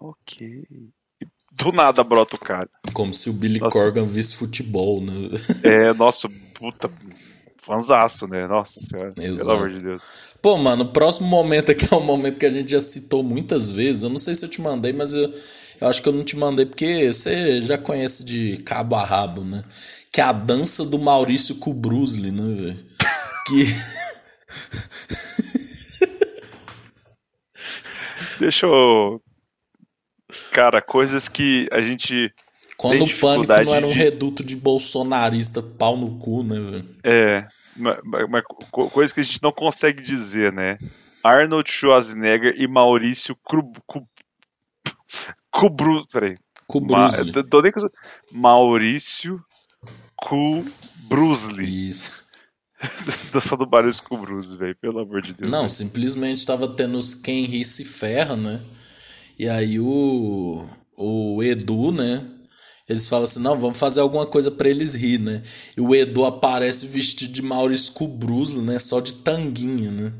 [0.00, 0.64] ok
[1.60, 2.68] do nada brota o cara.
[2.92, 3.72] Como se o Billy nossa.
[3.72, 5.12] Corgan visse futebol, né?
[5.64, 6.90] É, nossa, puta.
[7.62, 8.46] Fanzaço, né?
[8.46, 9.10] Nossa senhora.
[9.18, 9.44] Exato.
[9.46, 10.34] Pelo amor de Deus.
[10.40, 13.70] Pô, mano, o próximo momento aqui é um momento que a gente já citou muitas
[13.70, 14.02] vezes.
[14.02, 15.30] Eu não sei se eu te mandei, mas eu,
[15.80, 19.44] eu acho que eu não te mandei porque você já conhece de cabo a rabo,
[19.44, 19.62] né?
[20.12, 22.84] Que é a dança do Maurício com o Bruce Lee, né, velho?
[23.46, 23.64] Que.
[28.40, 29.20] Deixa eu
[30.52, 32.32] Cara, coisas que a gente.
[32.76, 33.98] Quando o pânico não era um de...
[33.98, 36.88] reduto de bolsonarista pau no cu, né, velho?
[37.04, 40.78] É, mas, coisas que a gente não consegue dizer, né?
[41.22, 43.36] Arnold Schwarzenegger e Maurício
[45.50, 46.06] Kubrus.
[46.10, 46.34] Peraí.
[46.66, 47.32] Kubrusli.
[47.32, 48.50] Ma...
[48.54, 49.34] Maurício
[50.16, 51.88] Kubrusli.
[51.88, 52.30] Isso.
[53.32, 55.50] Dança do Maurício Kubrusli, velho, pelo amor de Deus.
[55.50, 55.68] Não, véio.
[55.68, 58.58] simplesmente tava tendo os quem ri se ferra, né?
[59.40, 60.66] E aí o,
[60.98, 62.22] o Edu, né?
[62.86, 65.40] Eles falam assim: não, vamos fazer alguma coisa para eles rir, né?
[65.78, 68.78] E o Edu aparece vestido de Maurício Cubruslo, né?
[68.78, 70.12] Só de tanguinha, né?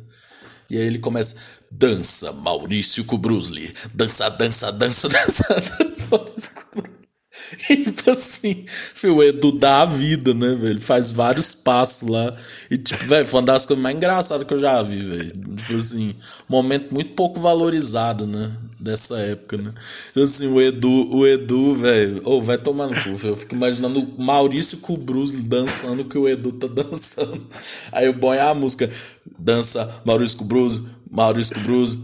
[0.71, 1.37] E aí ele começa:
[1.71, 6.53] dança, Maurício Cubrusli, dança, dança, dança, dança, dança, Maurício
[6.95, 7.00] E,
[7.67, 8.65] tipo assim,
[9.05, 10.71] o Edu dá a vida, né, velho?
[10.71, 12.31] Ele faz vários passos lá.
[12.71, 15.31] E, tipo, velho, foi uma das coisas mais engraçadas que eu já vi, velho.
[15.57, 16.15] Tipo assim,
[16.49, 18.57] momento muito pouco valorizado, né?
[18.79, 19.73] Dessa época, né?
[20.07, 22.23] Tipo assim, o Edu, o Edu, velho.
[22.25, 26.19] Ô, oh, vai tomar no cu, Eu fico imaginando o Maurício o Bruce dançando que
[26.19, 27.47] o Edu tá dançando.
[27.93, 28.89] Aí o bom é a música.
[29.39, 31.99] Dança Maurício o Bruce, Maurício o Bruce,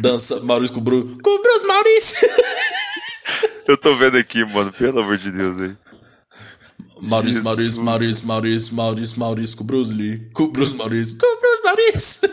[0.00, 2.18] dança Maurício o o Bruce Maurício!
[3.66, 5.76] Eu tô vendo aqui, mano, pelo amor de Deus, aí.
[7.02, 10.30] Maurício, Maurício, Maurício, Maurício, Maurício, Maurício com Bruce Lee.
[10.32, 11.18] Com Bruce Maurício.
[11.18, 12.28] Com Bruce Maurício.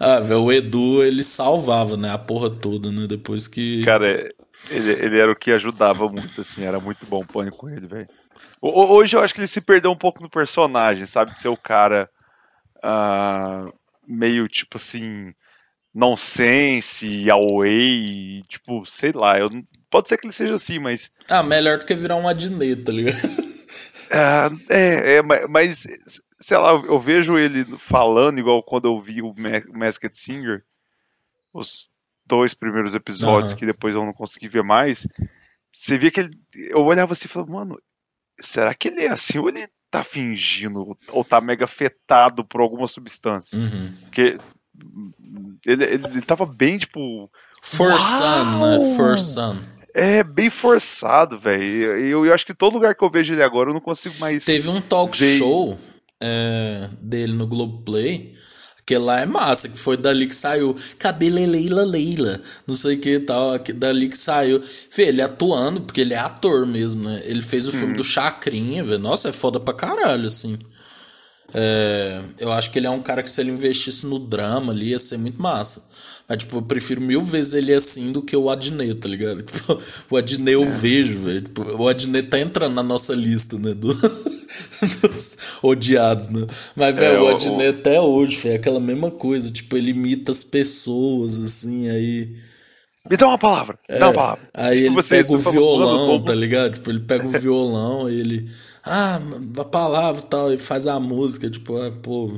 [0.00, 2.12] ah, velho, o Edu, ele salvava, né?
[2.12, 3.06] A porra toda, né?
[3.06, 3.84] Depois que.
[3.84, 4.32] Cara,
[4.70, 6.64] ele, ele era o que ajudava muito, assim.
[6.64, 8.06] Era muito bom o pânico com ele, velho.
[8.60, 11.32] Hoje eu acho que ele se perdeu um pouco no personagem, sabe?
[11.32, 12.10] De ser o cara.
[12.78, 13.72] Uh,
[14.06, 15.34] meio tipo assim
[15.94, 19.46] nonsense, away, tipo, sei lá, eu,
[19.90, 21.10] pode ser que ele seja assim, mas...
[21.30, 23.16] Ah, melhor do que virar um Adnet, tá ligado?
[24.70, 25.86] é, é, mas,
[26.38, 29.34] sei lá, eu vejo ele falando igual quando eu vi o
[29.72, 30.64] Masked Singer,
[31.52, 31.88] os
[32.26, 33.58] dois primeiros episódios, uhum.
[33.58, 35.06] que depois eu não consegui ver mais,
[35.72, 36.30] você via que ele,
[36.70, 37.80] eu olhava assim e falava, mano,
[38.38, 42.86] será que ele é assim ou ele tá fingindo, ou tá mega afetado por alguma
[42.86, 43.58] substância?
[43.58, 43.92] Uhum.
[44.02, 44.38] Porque
[45.66, 47.30] ele, ele, ele tava bem, tipo.
[47.62, 48.96] Forçando, né?
[48.96, 49.60] Forçando.
[49.94, 51.64] É, bem forçado, velho.
[51.64, 54.44] Eu, eu acho que todo lugar que eu vejo ele agora eu não consigo mais.
[54.44, 55.36] Teve um talk ver...
[55.36, 55.78] show.
[56.20, 58.32] é, dele no Globoplay.
[58.80, 60.74] Aquele lá é massa, que foi dali que saiu.
[60.98, 62.40] Cabelo Leila Leila.
[62.66, 63.58] Não sei o que tal.
[63.74, 64.62] Dali que saiu.
[64.62, 67.20] Fê, ele atuando, porque ele é ator mesmo, né?
[67.24, 68.98] Ele fez o filme do Chacrinha, velho.
[68.98, 70.58] Nossa, é foda pra caralho, assim.
[71.54, 74.90] É, eu acho que ele é um cara que se ele investisse no drama ali
[74.90, 75.88] ia ser muito massa.
[76.28, 79.40] Mas, tipo, eu prefiro mil vezes ele assim do que o Adnet, tá ligado?
[79.48, 79.78] Tipo,
[80.10, 80.66] o Adnet eu é.
[80.66, 81.40] vejo, velho.
[81.40, 83.72] Tipo, o Adnet tá entrando na nossa lista, né?
[83.72, 83.94] Do,
[85.00, 86.46] dos odiados, né?
[86.76, 87.70] Mas, velho, é, o Adnet o...
[87.70, 89.50] até hoje, é aquela mesma coisa.
[89.50, 92.28] Tipo, ele imita as pessoas, assim, aí.
[93.10, 94.48] Me dá uma palavra, me é, dá uma palavra.
[94.54, 96.74] Aí tipo, ele você, pega o violão, tá ligado?
[96.74, 98.46] Tipo, ele pega o violão e ele.
[98.84, 99.20] Ah,
[99.58, 102.32] a palavra e tal, e faz a música, tipo, ah, pô.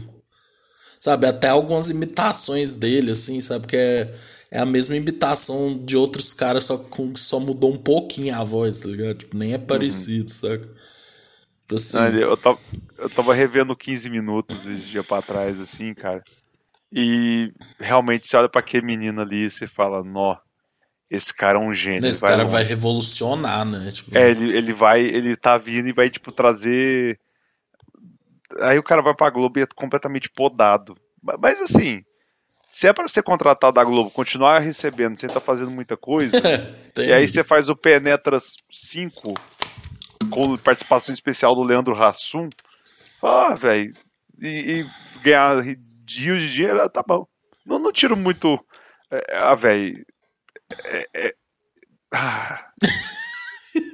[1.00, 3.66] Sabe, até algumas imitações dele, assim, sabe?
[3.66, 4.14] Que é,
[4.50, 8.80] é a mesma imitação de outros caras, só, com, só mudou um pouquinho a voz,
[8.80, 9.14] tá ligado?
[9.18, 9.62] Tipo, nem é uhum.
[9.62, 10.28] parecido, uhum.
[10.28, 10.68] saca?
[11.62, 12.58] Tipo assim, Não, eu, tava,
[12.98, 16.22] eu tava revendo 15 minutos esse dia pra trás, assim, cara.
[16.92, 20.36] E realmente você olha pra aquele menino ali e você fala, nó
[21.10, 22.06] esse cara é um gênio.
[22.06, 23.90] Esse vai cara vai revolucionar, né?
[23.90, 24.16] Tipo...
[24.16, 27.18] É, ele, ele vai, ele tá vindo e vai, tipo, trazer.
[28.60, 30.96] Aí o cara vai pra Globo e é completamente podado.
[31.38, 32.02] Mas assim,
[32.72, 36.36] se é para ser contratado da Globo, continuar recebendo sem estar tá fazendo muita coisa,
[36.96, 37.34] e aí isso.
[37.34, 39.34] você faz o Penetras 5
[40.30, 42.48] com participação especial do Leandro Hassum,
[43.22, 43.92] ah, velho,
[44.40, 44.86] e, e,
[45.22, 47.26] ganhar rios de dinheiro, tá bom.
[47.66, 48.58] Não, não tiro muito.
[49.10, 49.92] É, ah, velho,
[50.84, 51.34] é, é...
[52.12, 52.66] Ah.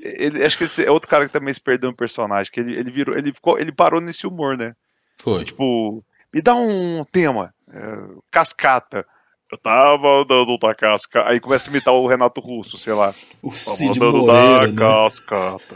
[0.02, 2.74] ele, acho que esse é outro cara que também se perdeu um personagem, que ele,
[2.78, 4.74] ele virou, ele ficou, ele parou nesse humor, né?
[5.20, 5.44] Foi.
[5.44, 7.98] Tipo, me dá um tema, é,
[8.30, 9.06] cascata.
[9.50, 11.28] Eu tava andando da cascata.
[11.28, 13.14] Aí começa a imitar o Renato Russo, sei lá.
[13.42, 14.74] O Cid andando Moreira, da né?
[14.76, 15.74] cascata.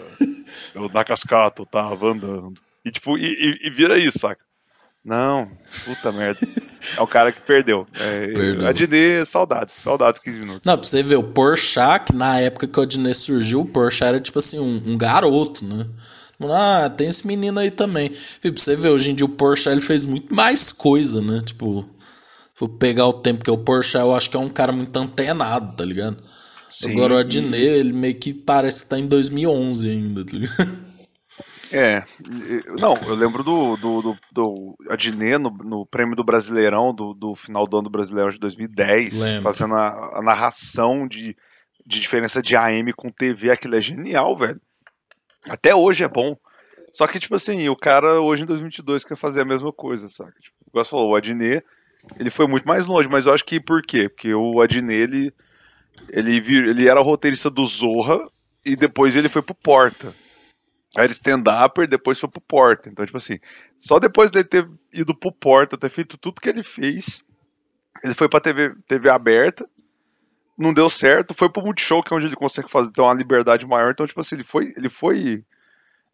[0.74, 2.55] Eu na cascata eu tava andando.
[2.84, 4.44] E tipo, e, e, e vira isso, saca?
[5.05, 5.51] Não,
[5.86, 6.38] puta merda.
[6.96, 7.86] É o cara que perdeu.
[7.98, 8.68] É, perdeu.
[8.68, 10.61] Adnet, saudades, saudades 15 minutos.
[10.64, 14.09] Não, pra você ver, o Porchat, que na época que o Adnet surgiu, o Porchat
[14.09, 15.86] era tipo assim, um, um, garoto, né?
[16.42, 18.11] Ah, tem esse menino aí também.
[18.44, 21.42] E pra você ver, hoje em dia o Porchat ele fez muito mais coisa, né?
[21.46, 21.86] Tipo,
[22.59, 25.76] vou pegar o tempo que o Porchat eu acho que é um cara muito antenado,
[25.76, 26.18] tá ligado?
[26.70, 26.92] Sim.
[26.92, 30.89] Agora o Adnet, ele meio que parece que tá em 2011 ainda, tá ligado?
[31.73, 32.03] É,
[32.81, 37.35] não, eu lembro do, do, do, do Adnet no, no, prêmio do Brasileirão, do, do
[37.37, 39.43] final do ano do Brasileirão de 2010, lembro.
[39.43, 41.37] fazendo a, a, narração de,
[41.87, 44.61] de diferença de AM com TV, aquilo é genial, velho.
[45.49, 46.37] Até hoje é bom.
[46.93, 50.35] Só que, tipo assim, o cara hoje em 2022 quer fazer a mesma coisa, saca?
[50.41, 51.64] Tipo, igual você falou, o Adnet,
[52.18, 54.09] ele foi muito mais longe, mas eu acho que por quê?
[54.09, 55.33] Porque o Adnet, ele,
[56.09, 58.21] ele, ele era roteirista do Zorra
[58.66, 60.12] e depois ele foi pro Porta
[60.97, 62.88] era stand-upper, depois foi pro Porta.
[62.88, 63.38] Então, tipo assim,
[63.78, 67.22] só depois dele ter ido pro Porta, ter feito tudo que ele fez,
[68.05, 69.66] ele foi pra TV, TV aberta,
[70.59, 73.66] não deu certo, foi pro Multishow, que é onde ele consegue fazer ter uma liberdade
[73.66, 73.93] maior.
[73.93, 74.74] Então, tipo assim, ele foi.
[74.76, 75.45] Ele foi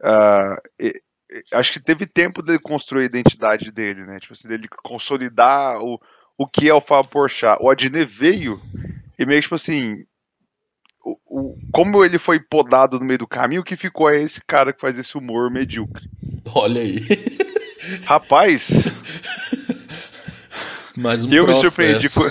[0.01, 0.97] uh,
[1.53, 4.21] acho que teve tempo dele construir a identidade dele, né?
[4.21, 6.01] Tipo assim, dele consolidar o,
[6.39, 7.59] o que é o Fábio Porchat.
[7.61, 8.61] O Adnet veio
[9.19, 10.05] e meio que, tipo assim,
[11.07, 14.41] o, o, como ele foi podado no meio do caminho, o que ficou é esse
[14.45, 16.11] cara que faz esse humor medíocre.
[16.53, 16.99] Olha aí.
[18.07, 18.69] Rapaz.
[20.97, 21.81] Mais um eu processo.
[21.81, 22.23] me surpreendi com,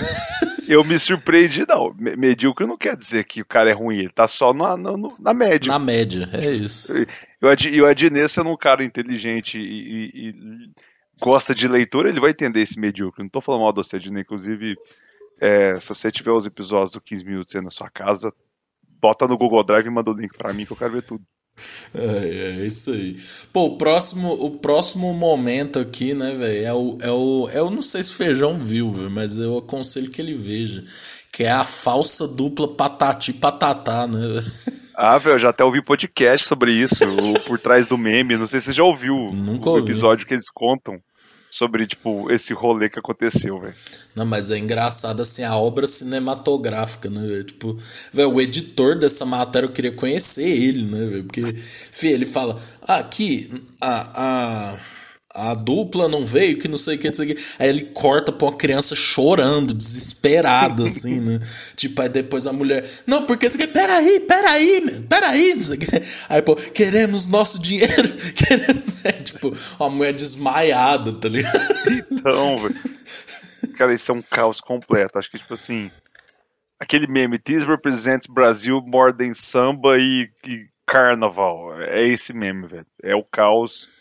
[0.68, 1.94] eu me surpreendi, não.
[1.98, 5.32] Medíocre não quer dizer que o cara é ruim, ele tá só na, na, na
[5.32, 5.72] média.
[5.72, 6.92] Na média, é isso.
[7.70, 10.70] E o Adnet sendo um cara inteligente e, e, e,
[11.22, 13.22] gosta de leitura, ele vai entender esse medíocre.
[13.22, 14.76] Não tô falando mal do Adnet, inclusive,
[15.40, 18.34] é, se você tiver os episódios do 15 minutos aí na sua casa,
[19.00, 21.22] bota no Google Drive e manda o link pra mim que eu quero ver tudo.
[21.94, 23.16] É, é isso aí.
[23.52, 27.48] Pô, o próximo, o próximo momento aqui, né, velho, é o, é o.
[27.50, 30.84] Eu não sei se o Feijão viu, véio, mas eu aconselho que ele veja.
[31.32, 34.18] Que é a falsa dupla patati patatá, né?
[34.98, 38.36] Ah, velho, já até ouvi podcast sobre isso, o Por Trás do Meme.
[38.36, 39.90] Não sei se você já ouviu Nunca o ouvi.
[39.90, 40.98] episódio que eles contam
[41.56, 43.74] sobre, tipo, esse rolê que aconteceu, velho.
[44.14, 47.44] Não, mas é engraçado, assim, a obra cinematográfica, né?
[47.44, 47.74] Tipo,
[48.12, 51.24] velho, o editor dessa matéria eu queria conhecer ele, né, velho?
[51.24, 52.54] Porque, filho, ele fala,
[52.86, 53.50] ah, aqui,
[53.80, 54.74] a.
[54.74, 54.95] a
[55.36, 57.42] a dupla não veio, que não sei o que, não sei o que.
[57.58, 61.38] Aí ele corta pra uma criança chorando, desesperada, assim, né?
[61.76, 65.80] tipo, aí depois a mulher, não, porque você peraí, peraí, meu, peraí, não sei o
[65.80, 65.86] que.
[66.28, 69.04] Aí, pô, queremos nosso dinheiro, queremos.
[69.04, 71.74] É, tipo, uma mulher desmaiada, tá ligado?
[72.10, 72.74] Então, velho.
[73.76, 75.18] Cara, isso é um caos completo.
[75.18, 75.90] Acho que, tipo assim,
[76.80, 81.80] aquele meme, This represents Brasil more than samba e, e carnaval.
[81.82, 82.86] É esse meme, velho.
[83.02, 83.95] É o caos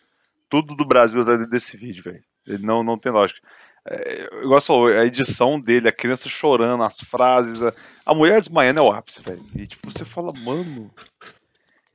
[0.50, 2.24] tudo do Brasil tá dentro desse vídeo, velho.
[2.48, 3.42] Ele não, não tem lógica.
[3.88, 7.74] É, igual falou, a edição dele, a criança chorando, as frases, a,
[8.06, 9.44] a mulher desmaiando é o ápice, velho.
[9.56, 10.92] E tipo, você fala, mano.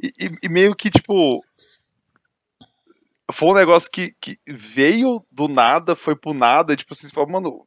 [0.01, 1.44] E, e, e, meio que, tipo.
[3.32, 7.14] Foi um negócio que, que veio do nada, foi pro nada, e, tipo assim, você
[7.14, 7.66] fala, mano.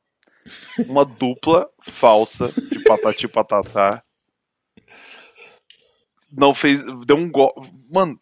[0.90, 4.04] Uma dupla falsa de patati patatá.
[6.30, 6.84] Não fez.
[7.06, 7.66] Deu um golpe.
[7.90, 8.20] Mano,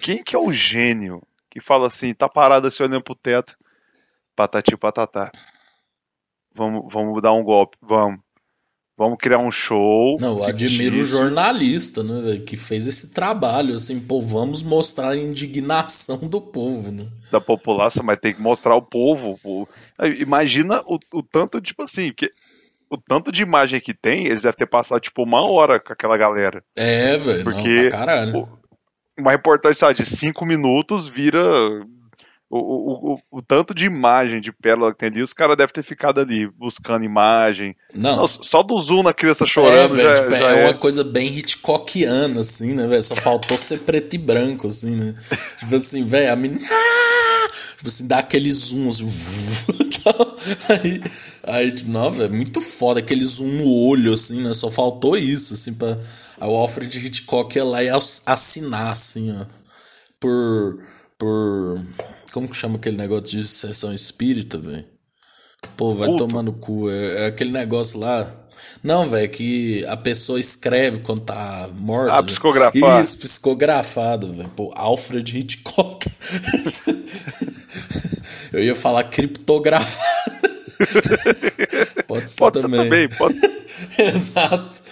[0.00, 1.22] quem que é o gênio
[1.52, 3.54] que fala assim, tá parado assim olhando pro teto?
[4.34, 5.30] Patati patatá.
[6.54, 8.20] Vamos, vamos dar um golpe, vamos.
[8.96, 10.16] Vamos criar um show.
[10.18, 15.10] Não, eu admiro o jornalista, né, véio, que fez esse trabalho, assim, pô, vamos mostrar
[15.10, 17.06] a indignação do povo, né?
[17.30, 19.38] Da população, mas tem que mostrar o povo.
[19.42, 19.68] Pô.
[20.20, 22.30] Imagina o, o tanto, tipo assim, porque
[22.90, 26.16] o tanto de imagem que tem, eles devem ter passado, tipo, uma hora com aquela
[26.16, 26.62] galera.
[26.76, 28.61] É, velho, porque não, caralho.
[29.18, 31.42] Uma reportagem, sabe, de cinco minutos vira
[32.52, 35.72] o, o, o, o, tanto de imagem de pérola que tem ali, os caras devem
[35.72, 37.74] ter ficado ali buscando imagem.
[37.94, 38.16] Não.
[38.16, 39.98] Não só do zoom na criança chorando.
[39.98, 43.02] É, já, tipo, já é, é, uma coisa bem Hitchcockiana, assim, né, velho?
[43.02, 45.14] Só faltou ser preto e branco, assim, né?
[45.60, 46.60] tipo assim, velho, a menina.
[46.60, 49.06] Tipo assim, dá aquele zoom, assim.
[50.68, 51.02] aí,
[51.44, 53.00] aí, não, velho, muito foda.
[53.00, 54.52] Aquele zoom no olho, assim, né?
[54.54, 55.96] Só faltou isso, assim, pra.
[56.40, 57.88] Aí o Alfred Hitchcock ia lá e
[58.26, 59.46] assinar, assim, ó.
[60.20, 60.76] Por.
[61.18, 61.84] Por
[62.32, 64.91] como que chama aquele negócio de sessão espírita, velho?
[65.76, 66.26] Pô, vai Puto.
[66.26, 66.90] tomar no cu.
[66.90, 68.30] É, é aquele negócio lá.
[68.82, 72.14] Não, velho, que a pessoa escreve quando tá morta.
[72.14, 73.02] Ah, psicografado.
[73.02, 74.48] Isso, psicografado, velho.
[74.56, 76.10] Pô, Alfred Hitchcock.
[78.52, 80.52] Eu ia falar criptografado.
[82.06, 82.80] pode ser pode também.
[82.80, 83.52] Ser também pode ser.
[84.14, 84.82] Exato.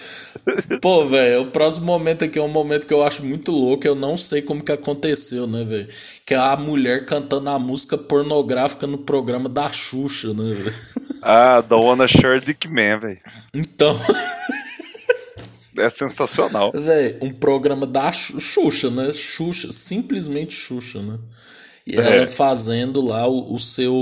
[0.81, 3.85] Pô, velho, o próximo momento aqui é um momento que eu acho muito louco.
[3.85, 5.87] Eu não sei como que aconteceu, né, velho?
[6.25, 10.73] Que é a mulher cantando a música pornográfica no programa da Xuxa, né, velho?
[11.21, 13.19] Ah, da Wanna Share Dick Man, velho.
[13.53, 13.95] Então.
[15.77, 16.71] É sensacional.
[16.73, 19.11] Velho, um programa da Xuxa, né?
[19.13, 21.17] Xuxa, simplesmente Xuxa, né?
[21.85, 22.27] E ela é.
[22.27, 23.93] fazendo lá o, o seu.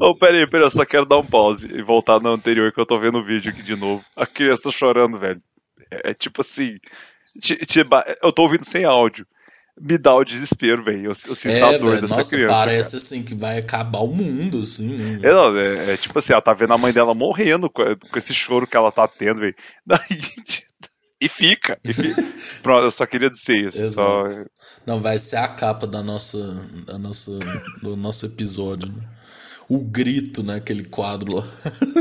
[0.00, 2.86] Oh, peraí, peraí, eu só quero dar um pause e voltar no anterior que eu
[2.86, 4.02] tô vendo o vídeo aqui de novo.
[4.16, 5.42] A criança chorando, velho.
[5.90, 6.78] É, é tipo assim.
[7.38, 7.84] Te, te,
[8.22, 9.26] eu tô ouvindo sem áudio.
[9.78, 11.04] Me dá o desespero, velho.
[11.04, 12.54] Eu, eu sinto é, a dor véio, dessa nossa, criança.
[12.54, 13.02] Parece cara.
[13.02, 15.20] assim que vai acabar o mundo, assim, né?
[15.22, 18.18] É, não, é, é, tipo assim, ela tá vendo a mãe dela morrendo com, com
[18.18, 19.54] esse choro que ela tá tendo, velho.
[19.84, 20.18] Daí,
[21.20, 21.78] e fica.
[21.82, 22.22] E fica.
[22.62, 23.90] Pronto, eu só queria dizer isso.
[23.90, 24.24] Só...
[24.86, 26.38] Não, vai ser a capa da nossa,
[26.86, 27.32] da nossa,
[27.82, 28.92] do nosso episódio.
[28.92, 29.08] Né?
[29.68, 30.56] O grito, né?
[30.56, 31.44] Aquele quadro lá.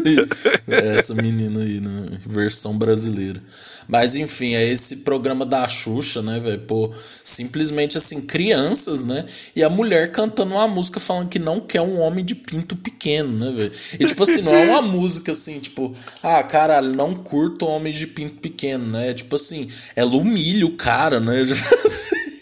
[0.68, 2.20] Essa menina aí, né?
[2.26, 3.42] Versão brasileira.
[3.88, 6.62] Mas enfim, é esse programa da Xuxa, né, velho?
[6.62, 6.92] Pô,
[7.24, 9.26] simplesmente assim, crianças, né?
[9.56, 13.32] E a mulher cantando uma música falando que não quer um homem de pinto pequeno,
[13.32, 13.72] né, velho?
[14.00, 18.06] E tipo assim, não é uma música assim, tipo, ah, caralho, não curto homem de
[18.06, 19.14] pinto pequeno, né?
[19.14, 21.44] Tipo assim, ela humilha o cara, né?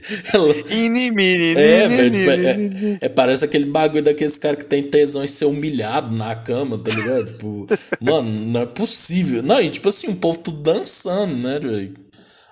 [1.58, 5.46] é, velho, tipo, é, é, parece aquele bagulho daqueles caras que tem tesão em ser
[5.46, 7.26] humilhado na cama, tá ligado?
[7.26, 7.68] Tipo,
[8.00, 9.44] mano, não é possível.
[9.44, 11.94] Não, e tipo assim, o povo tudo dançando, né, velho?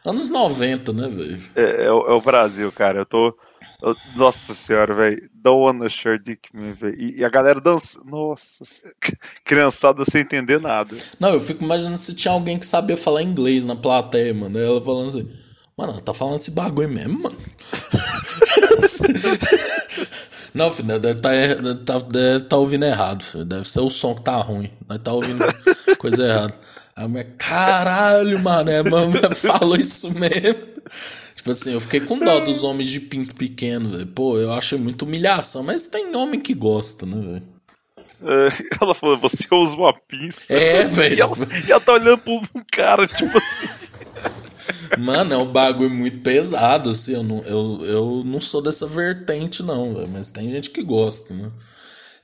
[0.06, 1.42] Anos 90, né, velho?
[1.56, 3.00] É, é, o, é o Brasil, cara.
[3.00, 3.38] Eu tô.
[3.82, 5.30] Eu, nossa senhora, velho.
[5.34, 7.00] Don't wanna share dick me, velho.
[7.00, 8.00] E, e, a galera dança.
[8.04, 8.66] Nossa.
[9.46, 10.96] Criançada sem entender nada.
[11.20, 14.58] Não, eu fico imaginando se tinha alguém que sabia falar inglês na plateia, mano.
[14.58, 15.51] Ela falando assim.
[15.78, 17.38] Mano, tá falando esse bagulho mesmo, mano.
[20.54, 21.30] Não, filho, deve tá,
[21.86, 23.24] tá, deve tá ouvindo errado.
[23.24, 23.46] Filho.
[23.46, 24.70] Deve ser o som que tá ruim.
[24.88, 25.44] Deve tá ouvindo
[25.98, 26.54] coisa errada.
[26.96, 30.72] Aí a mulher, caralho, mano, é, mano, falou isso mesmo.
[31.36, 34.08] Tipo assim, eu fiquei com dó dos homens de pinto pequeno, velho.
[34.08, 37.44] Pô, eu acho muito humilhação, mas tem homem que gosta, né, velho?
[38.24, 38.50] É,
[38.80, 40.54] ela falou, você usa uma pinça.
[40.54, 41.18] É, velho.
[41.18, 41.36] E, ela,
[41.68, 43.68] e ela tá olhando pro um cara, tipo assim.
[44.98, 47.14] Mano, é um bagulho muito pesado, assim.
[47.14, 51.34] Eu não, eu, eu não sou dessa vertente, não, véio, mas tem gente que gosta,
[51.34, 51.52] né?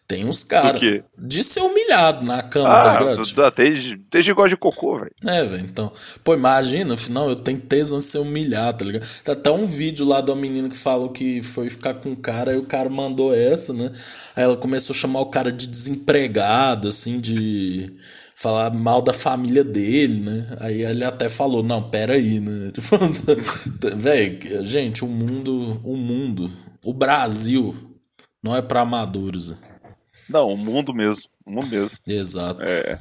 [0.07, 0.81] Tem uns caras
[1.21, 3.21] de ser humilhado na cama, tá ah, tá ligado?
[3.23, 3.75] Tipo, tem,
[4.09, 5.11] tem gente gosta de cocô, velho.
[5.25, 5.65] É, velho.
[5.65, 5.91] Então,
[6.23, 9.05] pô, imagina, afinal, eu tenho tesão de ser humilhado, tá ligado?
[9.25, 12.51] Tá até um vídeo lá da menina que falou que foi ficar com o cara,
[12.51, 13.91] aí o cara mandou essa, né?
[14.33, 17.93] Aí ela começou a chamar o cara de desempregado, assim, de
[18.33, 20.47] falar mal da família dele, né?
[20.61, 22.71] Aí ele até falou, não, pera aí, né?
[23.97, 26.49] Velho, gente, o mundo, o mundo,
[26.85, 27.75] o Brasil
[28.41, 29.49] não é para amadores.
[29.49, 29.57] Né?
[30.30, 31.97] Não, o mundo mesmo, o mundo mesmo.
[32.07, 32.61] Exato.
[32.63, 32.99] É.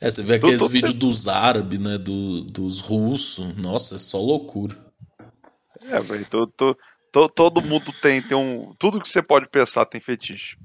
[0.00, 1.98] É, você vê aqueles vídeos dos árabes, né?
[1.98, 3.56] Do, dos russos.
[3.56, 4.76] Nossa, é só loucura.
[5.90, 6.76] É, velho, tô, tô,
[7.10, 8.74] To- todo mundo tem, tem um.
[8.78, 10.56] Tudo que você pode pensar tem fetiche.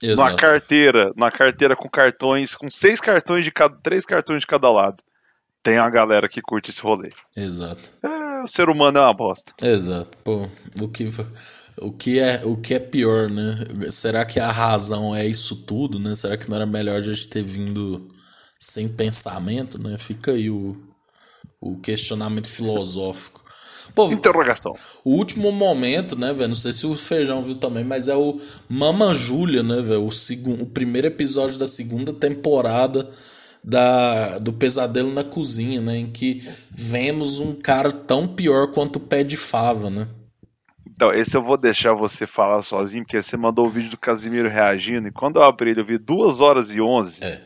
[0.00, 0.36] Exato.
[0.36, 3.76] carteira, numa carteira com cartões, com seis cartões de cada.
[3.82, 5.02] três cartões de cada lado.
[5.62, 7.10] Tem uma galera que curte esse rolê.
[7.36, 7.90] Exato.
[8.04, 8.08] É,
[8.48, 9.52] o ser humano é uma bosta.
[9.62, 10.16] Exato.
[10.24, 10.48] Pô,
[10.80, 11.10] o que,
[11.80, 13.90] o que é o que é pior, né?
[13.90, 16.14] Será que a razão é isso tudo, né?
[16.14, 18.08] Será que não era melhor a gente ter vindo
[18.58, 19.96] sem pensamento, né?
[19.98, 20.76] Fica aí o,
[21.60, 23.44] o questionamento filosófico.
[23.94, 24.74] Pô, Interrogação.
[25.04, 26.48] o último momento, né, velho?
[26.48, 30.04] Não sei se o Feijão viu também, mas é o Mama Júlia, né, velho?
[30.04, 33.06] O, segun- o primeiro episódio da segunda temporada
[33.64, 35.96] da, do Pesadelo na Cozinha, né?
[35.98, 40.06] Em que vemos um cara tão pior quanto o pé de fava, né?
[40.86, 44.48] Então, esse eu vou deixar você falar sozinho, porque você mandou o vídeo do Casimiro
[44.48, 47.22] reagindo, e quando eu abri ele, eu vi 2 horas e 11.
[47.22, 47.40] É.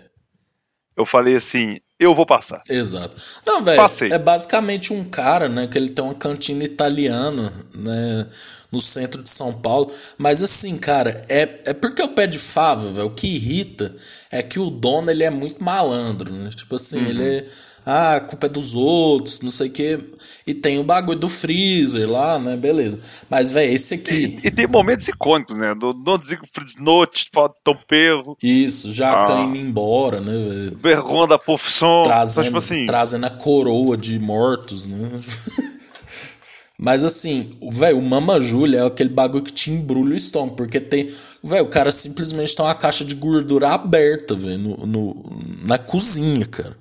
[0.97, 2.61] Eu falei assim, eu vou passar.
[2.69, 3.15] Exato.
[3.47, 3.81] Não, velho,
[4.11, 8.27] é basicamente um cara, né, que ele tem uma cantina italiana, né,
[8.71, 9.91] no centro de São Paulo.
[10.19, 13.95] Mas assim, cara, é, é porque o pé de fava, velho, o que irrita
[14.31, 16.51] é que o dono, ele é muito malandro, né?
[16.55, 17.47] Tipo assim, ele é,
[17.85, 19.99] ah, a culpa é dos outros, não sei o quê.
[20.47, 23.01] E tem o bagulho do freezer lá, né, beleza.
[23.29, 24.39] Mas, velho, esse aqui...
[24.43, 25.75] E, e tem momentos icônicos, né?
[25.75, 27.29] Do Digo Fritz Note,
[27.65, 29.41] Tom Perro, Isso, já Ah.
[29.43, 30.77] indo embora, né, velho?
[30.79, 31.92] vergonha da profissão.
[32.05, 35.21] Trazendo, tipo assim, trazendo a coroa de mortos, né?
[36.79, 40.57] Mas assim, o velho, o Mama Júlia é aquele bagulho que te embrulha o estômago,
[40.57, 41.07] porque tem,
[41.45, 46.45] velho, o cara simplesmente tem uma caixa de gordura aberta, velho, no, no- na cozinha,
[46.47, 46.77] cara.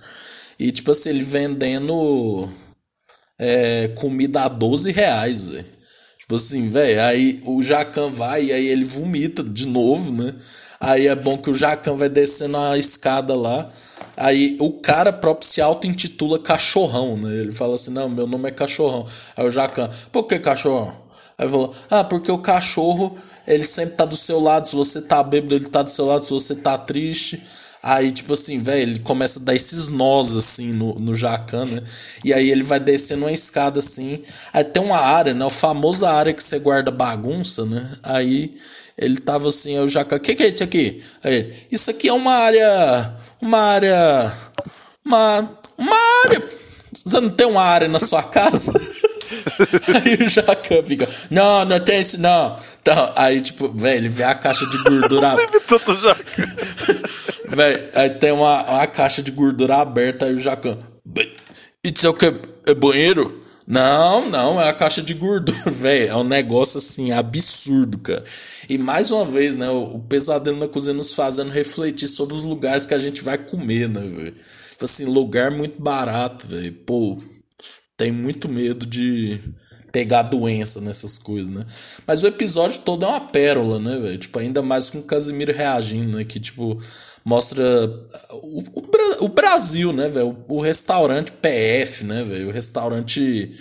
[0.60, 2.50] E tipo assim, ele vendendo
[3.38, 5.66] é, comida a 12 reais, velho.
[6.32, 10.34] Tipo assim, velho, aí o Jacan vai e aí ele vomita de novo, né?
[10.80, 13.68] Aí é bom que o Jacan vai descendo a escada lá.
[14.16, 17.36] Aí o cara próprio se auto-intitula cachorrão, né?
[17.36, 19.06] Ele fala assim: não, meu nome é cachorrão.
[19.36, 20.94] Aí o Jacan, por que cachorrão?
[21.42, 23.18] Aí falou: ah, porque o cachorro,
[23.48, 24.68] ele sempre tá do seu lado.
[24.68, 26.24] Se você tá bêbado, ele tá do seu lado.
[26.24, 27.42] Se você tá triste.
[27.82, 31.82] Aí, tipo assim, velho, ele começa a dar esses nós, assim, no, no Jacan, né?
[32.24, 34.22] E aí ele vai descendo uma escada, assim.
[34.54, 35.44] Aí tem uma área, né?
[35.44, 37.98] O famoso área que você guarda bagunça, né?
[38.04, 38.54] Aí
[38.96, 41.02] ele tava assim, aí o Jacan, o que, que é isso aqui?
[41.24, 43.16] Aí isso aqui é uma área.
[43.42, 44.34] Uma área.
[45.04, 45.50] Uma.
[45.76, 46.50] Uma área.
[46.94, 48.72] Você não tem uma área na sua casa?
[50.06, 52.56] Aí o Jacan fica, não, não tem isso não.
[52.82, 55.32] Então, aí, tipo, velho, ele vê a caixa de gordura.
[55.36, 56.56] Você imitou o Jacan.
[57.56, 60.78] Véi, aí tem uma, uma caixa de gordura aberta aí o Jacan.
[61.06, 61.32] "Bem,
[61.84, 62.34] Isso é o que?
[62.68, 63.42] É banheiro?
[63.68, 66.10] Não, não, é a caixa de gordura, velho.
[66.10, 68.24] É um negócio assim, absurdo, cara.
[68.68, 72.44] E mais uma vez, né, o, o pesadelo na cozinha nos fazendo refletir sobre os
[72.44, 74.34] lugares que a gente vai comer, né, velho?
[74.34, 76.74] Tipo assim, lugar muito barato, velho.
[76.86, 77.18] Pô,
[78.02, 79.40] tem muito medo de
[79.92, 81.64] pegar doença nessas coisas, né?
[82.08, 84.18] Mas o episódio todo é uma pérola, né, velho?
[84.18, 86.24] Tipo, ainda mais com o Casimiro reagindo, né?
[86.24, 86.76] Que, tipo,
[87.24, 87.64] mostra
[88.42, 90.36] o, o, Bra- o Brasil, né, velho?
[90.48, 92.50] O, o restaurante PF, né, velho?
[92.50, 93.52] O restaurante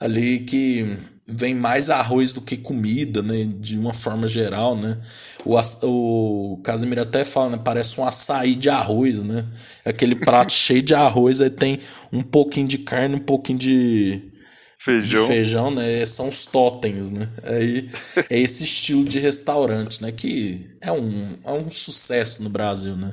[0.00, 0.96] ali que
[1.28, 3.46] vem mais arroz do que comida, né?
[3.58, 4.98] De uma forma geral, né?
[5.44, 7.62] O, o Casimiro até fala, né?
[7.64, 9.46] Parece um açaí de arroz, né?
[9.84, 11.78] Aquele prato cheio de arroz, aí tem
[12.12, 14.32] um pouquinho de carne, um pouquinho de, de
[14.78, 15.26] Feijão.
[15.26, 16.04] feijão, né?
[16.06, 17.28] São os totens, né?
[17.44, 17.88] Aí
[18.28, 20.10] é esse estilo de restaurante, né?
[20.10, 23.12] Que é um, é um sucesso no Brasil, né?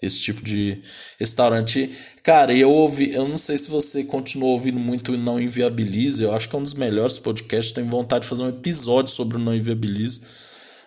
[0.00, 0.80] Esse tipo de
[1.18, 1.90] restaurante.
[2.22, 6.32] Cara, eu ouvi, eu não sei se você continuou ouvindo muito o Não Inviabilize, eu
[6.34, 9.40] acho que é um dos melhores podcasts, tenho vontade de fazer um episódio sobre o
[9.40, 10.20] Não Inviabilize.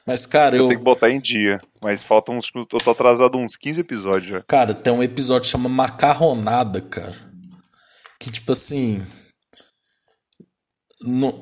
[0.07, 0.67] Mas, cara, eu.
[0.67, 1.59] Tem que botar em dia.
[1.83, 2.49] Mas faltam uns.
[2.55, 4.41] Eu tô atrasado uns 15 episódios já.
[4.41, 7.15] Cara, tem um episódio que chama Macarronada, cara.
[8.19, 9.03] Que tipo assim.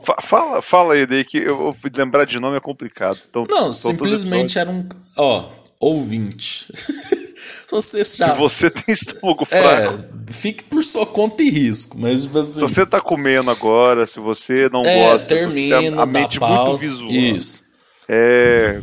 [0.03, 3.20] Fa- Fala, fala aí daí que eu, eu fui lembrar de nome é complicado.
[3.30, 4.88] Então, Não, simplesmente era um.
[5.17, 5.49] Ó,
[5.80, 6.67] ouvinte.
[7.68, 9.93] Se você Se você tem estômago fraco,
[10.28, 12.54] É, fique por sua conta e risco, mas tipo assim.
[12.54, 16.06] se você tá comendo agora, se você não é, gosta, você termina, tem a dá
[16.06, 16.66] mente pausa.
[16.66, 17.12] muito visual.
[17.12, 17.64] Isso,
[18.08, 18.82] É,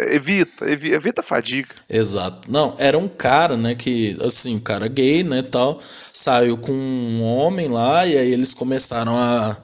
[0.00, 1.68] evita, evi- evita a fadiga.
[1.88, 2.50] exato.
[2.50, 5.78] Não, era um cara, né, que, assim, um cara gay, né, tal,
[6.12, 9.56] saiu com um homem lá, e aí eles começaram a,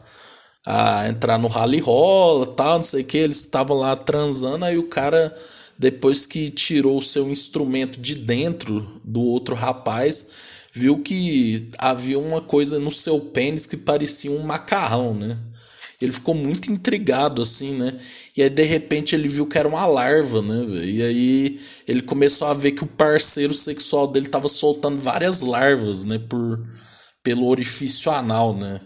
[0.67, 4.79] a entrar no rally rola, tal, não sei o que, eles estavam lá transando, aí
[4.79, 5.35] o cara,
[5.79, 10.27] depois que tirou o seu instrumento de dentro do outro rapaz,
[10.73, 15.39] viu que havia uma coisa no seu pênis que parecia um macarrão, né?
[16.01, 17.97] Ele ficou muito intrigado, assim, né?
[18.37, 20.85] E aí, de repente, ele viu que era uma larva, né?
[20.85, 26.05] E aí, ele começou a ver que o parceiro sexual dele tava soltando várias larvas,
[26.05, 26.19] né?
[26.19, 26.63] Por,
[27.23, 28.81] pelo orifício anal, né?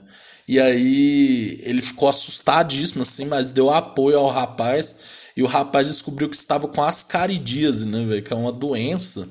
[0.49, 5.31] E aí ele ficou assustadíssimo, assim, mas deu apoio ao rapaz.
[5.37, 8.23] E o rapaz descobriu que estava com ascaridíase, né, velho?
[8.23, 9.29] Que é uma doença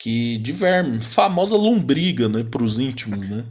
[0.00, 3.44] que de verme, famosa lombriga, né, pros íntimos, né?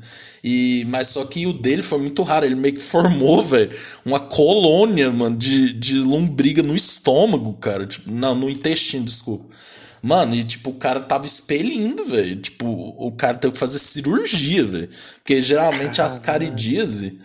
[0.43, 3.70] E mas só que o dele foi muito raro, ele meio que formou, velho,
[4.04, 9.45] uma colônia, mano, de, de lombriga no estômago, cara, tipo, não, no intestino, desculpa.
[10.02, 12.38] Mano, e tipo, o cara tava expelindo, velho.
[12.38, 12.66] Tipo,
[12.97, 14.89] o cara teve que fazer cirurgia, velho.
[15.16, 17.20] Porque geralmente as caridíase,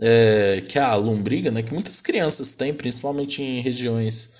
[0.00, 1.62] é, que é a lombriga, né?
[1.62, 4.30] Que muitas crianças têm, principalmente em regiões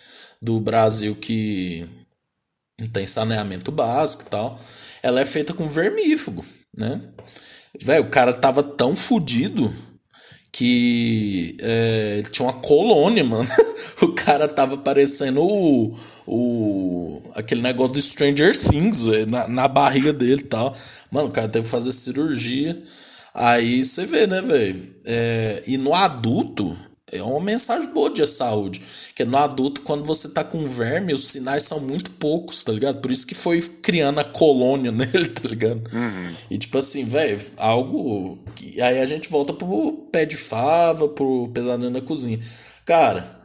[0.43, 1.89] do Brasil que
[2.87, 4.59] tem saneamento básico e tal.
[5.03, 6.45] Ela é feita com vermífugo,
[6.77, 7.01] né?
[7.81, 9.73] Velho, o cara tava tão fudido
[10.53, 13.49] que é, tinha uma colônia, mano.
[14.03, 15.95] o cara tava parecendo o,
[16.27, 20.75] o aquele negócio do Stranger Things, véio, na, na barriga dele e tal.
[21.11, 22.81] Mano, o cara teve que fazer cirurgia.
[23.35, 24.95] Aí você vê, né, velho?
[25.05, 26.77] É, e no adulto,
[27.11, 28.83] é uma mensagem boa de saúde.
[29.15, 33.01] Que no adulto, quando você tá com verme, os sinais são muito poucos, tá ligado?
[33.01, 35.83] Por isso que foi criando a colônia nele, tá ligado?
[35.93, 36.35] Uhum.
[36.51, 38.39] E tipo assim, velho, algo.
[38.61, 42.39] E aí a gente volta pro pé de fava, pro pesadelo na cozinha.
[42.85, 43.39] Cara,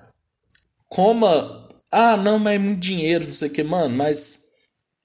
[0.89, 1.63] coma.
[1.91, 4.42] Ah, não, mas é muito dinheiro, não sei o que, mano, mas.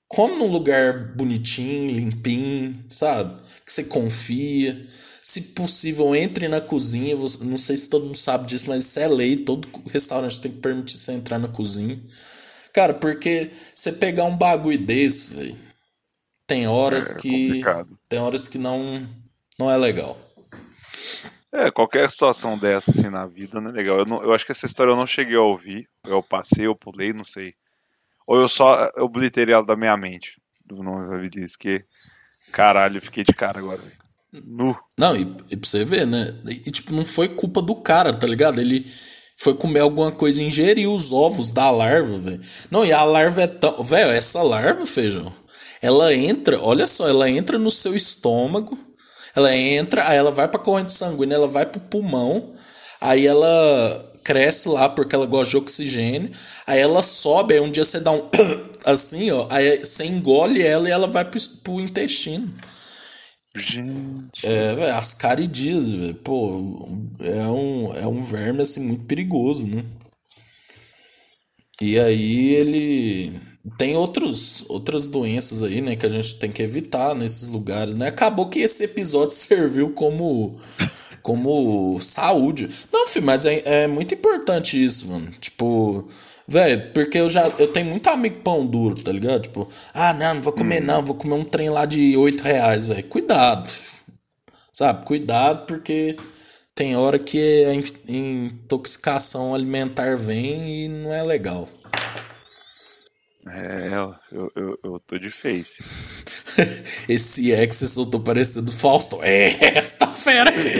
[0.08, 3.38] Come num lugar bonitinho, limpinho, sabe?
[3.64, 7.14] Que você confia se possível, entre na cozinha.
[7.42, 9.36] Não sei se todo mundo sabe disso, mas isso é lei.
[9.36, 12.00] Todo restaurante tem que permitir você entrar na cozinha.
[12.72, 15.58] Cara, porque você pegar um bagulho desse, velho,
[16.46, 17.46] tem horas é, que.
[17.46, 17.98] Complicado.
[18.08, 19.06] Tem horas que não,
[19.58, 20.18] não é legal.
[21.52, 23.98] É, qualquer situação dessa assim na vida não é legal.
[23.98, 25.86] Eu, não, eu acho que essa história eu não cheguei a ouvir.
[26.06, 27.54] Eu passei, eu pulei, não sei.
[28.28, 30.38] Ou eu só obliterei ela da minha mente.
[30.66, 31.82] Do nome disso, que
[32.52, 33.80] caralho, fiquei de cara agora.
[34.44, 34.78] Nu.
[34.98, 36.38] Não, e, e pra você ver, né?
[36.46, 38.60] E, tipo, não foi culpa do cara, tá ligado?
[38.60, 38.84] Ele
[39.38, 42.40] foi comer alguma coisa ingeriu os ovos da larva, velho.
[42.70, 43.82] Não, e a larva é tão.
[43.82, 45.32] Velho, essa larva, feijão,
[45.80, 48.78] ela entra, olha só, ela entra no seu estômago,
[49.34, 52.52] ela entra, aí ela vai pra corrente sanguínea, ela vai pro pulmão,
[53.00, 56.30] aí ela cresce lá porque ela gosta de oxigênio,
[56.66, 58.28] aí ela sobe, aí um dia você dá um
[58.84, 62.52] assim, ó, aí você engole ela e ela vai pro, pro intestino.
[63.56, 64.46] Gente.
[64.46, 66.14] É, as caridias, velho.
[66.16, 66.58] Pô,
[67.20, 69.82] é um, é um verme assim muito perigoso, né?
[71.80, 73.40] E aí ele
[73.76, 78.08] tem outros, outras doenças aí, né, que a gente tem que evitar nesses lugares, né?
[78.08, 80.56] Acabou que esse episódio serviu como
[81.22, 82.68] como saúde.
[82.92, 85.30] Não, filho, mas é, é muito importante isso, mano.
[85.38, 86.06] Tipo,
[86.46, 89.42] velho, porque eu já eu tenho muito amigo pão duro, tá ligado?
[89.42, 90.86] Tipo, ah, não, não vou comer hum.
[90.86, 93.04] não, vou comer um trem lá de 8 reais, velho.
[93.04, 93.68] Cuidado,
[94.72, 95.04] sabe?
[95.04, 96.16] Cuidado, porque
[96.74, 97.74] tem hora que a
[98.10, 101.68] intoxicação alimentar vem e não é legal.
[103.54, 103.88] É,
[104.32, 105.82] eu, eu, eu tô de face.
[107.08, 109.22] Esse Access eu tô parecendo Fausto.
[109.22, 110.72] É, esta fera aí.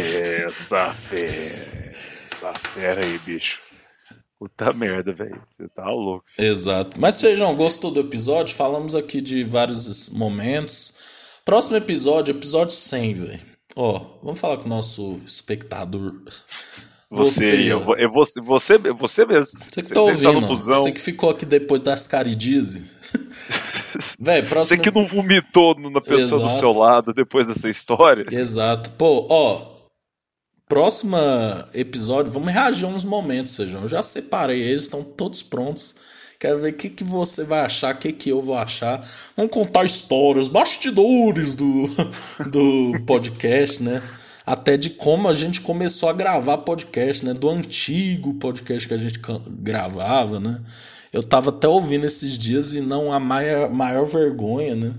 [0.44, 1.88] Essa fera.
[1.88, 3.58] Essa fera aí, bicho.
[4.38, 5.42] Puta merda, velho.
[5.50, 6.24] Você tá louco.
[6.38, 7.00] Exato.
[7.00, 8.54] Mas, Feijão, gostou do episódio?
[8.54, 11.40] Falamos aqui de vários momentos.
[11.44, 13.40] Próximo episódio, episódio 100, velho.
[13.74, 16.14] Ó, vamos falar com o nosso espectador.
[17.10, 19.58] Você, você, eu, eu, você, você, você mesmo.
[19.58, 20.46] Você que tá você, ouvindo.
[20.46, 22.96] Tá você que ficou aqui depois das caridise.
[24.20, 24.76] Véi, próximo...
[24.76, 26.54] Você que não vomitou na pessoa Exato.
[26.54, 28.24] do seu lado depois dessa história.
[28.30, 28.90] Exato.
[28.90, 29.77] Pô, ó.
[30.68, 33.82] Próxima episódio, vamos reagir uns momentos, Sejão.
[33.82, 35.94] Eu já separei eles, estão todos prontos.
[36.38, 39.02] Quero ver o que, que você vai achar, o que, que eu vou achar.
[39.34, 41.86] Vamos contar histórias, bastidores do,
[42.52, 44.02] do podcast, né?
[44.48, 47.34] até de como a gente começou a gravar podcast, né?
[47.34, 50.58] Do antigo podcast que a gente gravava, né?
[51.12, 54.94] Eu tava até ouvindo esses dias e não a maior, maior vergonha, né?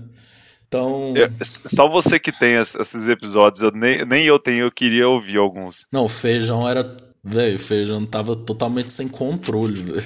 [0.70, 1.14] Então.
[1.16, 5.36] É, só você que tem esses episódios, eu nem, nem eu tenho, eu queria ouvir
[5.36, 5.84] alguns.
[5.92, 6.88] Não, o feijão era.
[7.22, 10.02] Velho, o feijão tava totalmente sem controle, velho.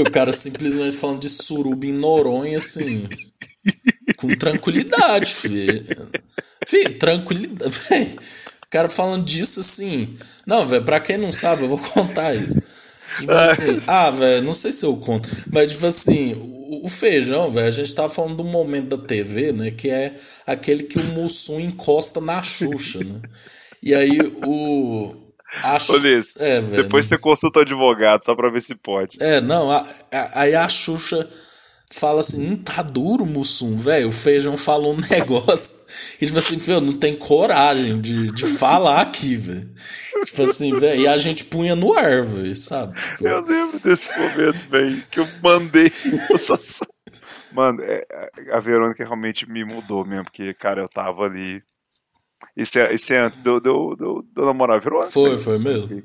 [0.08, 3.06] o cara simplesmente falando de suruba em Noronha, assim
[4.18, 5.84] com tranquilidade, filho.
[6.66, 7.70] Filho, tranquilidade.
[7.88, 8.18] Véio.
[8.66, 10.14] O cara falando disso assim.
[10.46, 12.60] Não, velho, pra quem não sabe, eu vou contar isso.
[13.18, 15.28] Tipo assim, ah, velho, não sei se eu conto.
[15.50, 19.52] Mas, tipo assim, o, o feijão, velho, a gente tava falando do momento da TV,
[19.52, 19.70] né?
[19.70, 20.14] Que é
[20.46, 23.20] aquele que o Mussum encosta na Xuxa, né?
[23.82, 25.14] E aí o.
[25.62, 29.16] Acho, é, velho, depois você consulta o advogado só pra ver se pode.
[29.18, 29.82] É, não, a,
[30.12, 31.26] a, aí a Xuxa
[31.90, 34.08] fala assim, hum, tá duro, Mussum, velho.
[34.08, 35.86] O feijão falou um negócio.
[36.20, 39.70] E tipo assim, velho, não tem coragem de, de falar aqui, velho.
[40.24, 41.02] Tipo assim, velho.
[41.02, 43.00] E a gente punha no ar, velho, sabe?
[43.00, 43.28] Tipo...
[43.28, 45.86] Eu lembro desse momento, velho, que eu mandei.
[46.30, 46.84] Eu só, só...
[47.52, 48.02] Mano, é,
[48.52, 51.62] a Verônica realmente me mudou mesmo, porque, cara, eu tava ali.
[52.56, 54.80] Isso é, isso é antes de eu, de, eu, de, eu, de eu namorar a
[54.80, 55.10] Verônica.
[55.10, 56.02] Foi, foi mesmo.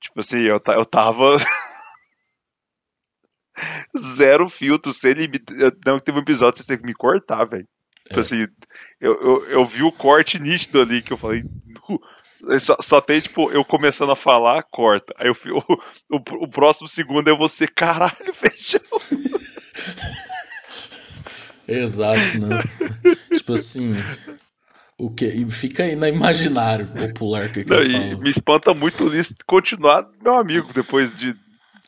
[0.00, 1.36] Tipo assim, eu, eu tava.
[3.98, 5.44] Zero filtro, sem limite.
[5.84, 7.66] Não, teve um episódio que você teve que me cortar, velho.
[8.06, 8.22] Tipo é.
[8.22, 8.46] assim,
[9.00, 11.44] eu, eu, eu vi o corte nítido ali que eu falei.
[12.60, 15.12] Só, só, tem, tipo, eu começando a falar, corta.
[15.18, 15.34] Aí eu,
[16.10, 18.80] o, o, o próximo segundo é você, caralho, feijão.
[21.68, 22.62] Exato, né?
[23.36, 23.94] tipo assim.
[24.98, 25.26] O que?
[25.26, 28.22] E fica aí na imaginário popular que, que Não, eu falo.
[28.22, 31.34] Me espanta muito isso continuar meu amigo depois de.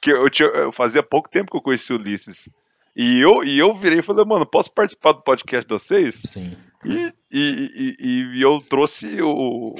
[0.00, 2.48] Que eu, tinha, eu fazia pouco tempo que eu conheci o Ulisses.
[2.96, 6.20] E eu, e eu virei e falei, mano, posso participar do podcast de vocês?
[6.24, 6.50] Sim.
[6.84, 9.74] E, e, e, e eu trouxe o,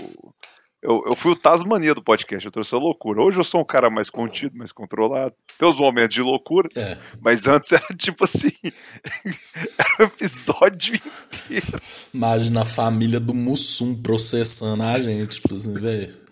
[0.81, 3.21] eu, eu fui o Tasmania do podcast, eu trouxe a loucura.
[3.21, 5.35] Hoje eu sou um cara mais contido, mais controlado.
[5.59, 6.97] Tem os momentos de loucura, é.
[7.21, 8.53] mas antes era tipo assim.
[8.65, 11.81] era um episódio inteiro.
[12.15, 16.28] Imagina a família do Mussum processando a gente, tipo assim, velho.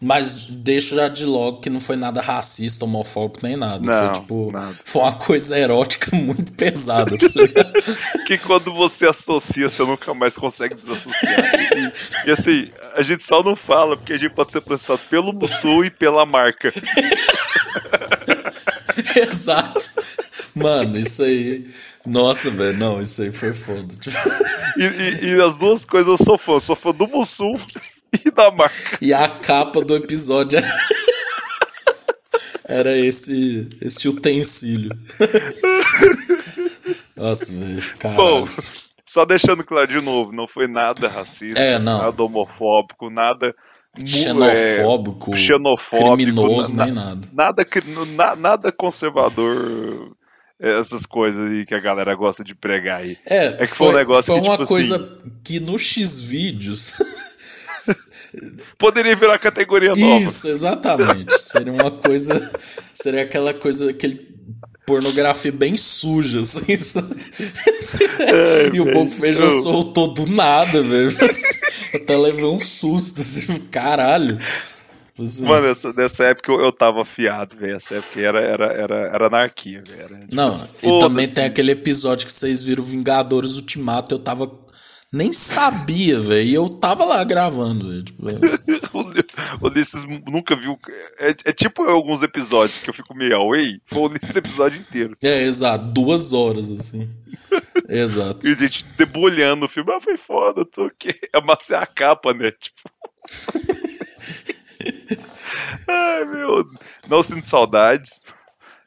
[0.00, 3.80] Mas deixo já de logo que não foi nada racista, homofóbico, nem nada.
[3.80, 4.52] Não, foi tipo.
[4.52, 4.74] Nada.
[4.84, 7.72] Foi uma coisa erótica muito pesada, tá ligado?
[8.26, 11.52] que quando você associa, você nunca mais consegue desassociar.
[12.24, 15.32] E, e, assim, a gente só não fala, porque a gente pode ser processado pelo
[15.32, 16.72] Mussul e pela marca.
[19.16, 19.84] Exato.
[20.54, 21.66] Mano, isso aí.
[22.06, 23.94] Nossa, velho, não, isso aí foi foda.
[23.96, 24.16] Tipo...
[24.78, 26.52] E, e, e, as duas coisas eu sou fã.
[26.54, 27.58] Eu sou fã do Mussul
[28.24, 28.98] e da marca.
[29.00, 30.74] E a capa do episódio era,
[32.68, 34.90] era esse, esse utensílio.
[37.16, 37.82] Nossa, velho,
[38.14, 38.48] Bom,
[39.04, 43.54] só deixando claro de novo, não foi nada racista, é, nada homofóbico, nada
[44.04, 47.28] xenofóbico, é, xenofóbico criminoso, na, nem nada.
[47.32, 47.66] Nada,
[48.16, 50.14] na, nada conservador
[50.58, 53.16] essas coisas aí que a galera gosta de pregar aí.
[53.26, 55.78] É, é que foi, foi um negócio foi que, uma tipo coisa assim, que no
[55.78, 56.94] X vídeos
[58.78, 60.22] Poderia virar categoria nova.
[60.22, 61.38] Isso, exatamente.
[61.38, 62.50] Seria uma coisa.
[62.58, 64.36] Seria aquela coisa, aquele
[64.86, 66.64] pornografia bem suja, assim.
[68.20, 71.10] É, e o Bobo Feijão soltou do nada, velho.
[71.94, 74.38] Até levei um susto, assim, caralho.
[75.20, 75.44] Assim.
[75.44, 77.76] Mano, nessa, nessa época eu, eu tava afiado, velho.
[77.76, 80.20] Essa época era, era, era, era anarquia, velho.
[80.20, 84.50] Tipo, Não, e também tem aquele episódio que vocês viram Vingadores Ultimato, eu tava
[85.12, 86.48] nem sabia, velho.
[86.48, 88.02] E eu tava lá gravando, velho.
[88.02, 88.34] Tipo, é.
[89.60, 90.78] o Ulisses nunca viu.
[91.18, 93.76] É, é, tipo alguns episódios que eu fico meio away.
[93.86, 95.16] Foi nesse episódio inteiro.
[95.22, 95.86] É, exato.
[95.86, 97.08] Duas horas, assim.
[97.88, 98.46] exato.
[98.46, 99.92] E a gente debulhando o filme.
[99.92, 101.14] Ah, foi foda, tô o quê?
[101.32, 102.50] Amassei a capa, né?
[102.50, 102.90] Tipo.
[105.88, 106.64] Ai, meu.
[107.08, 108.22] Não sinto saudades.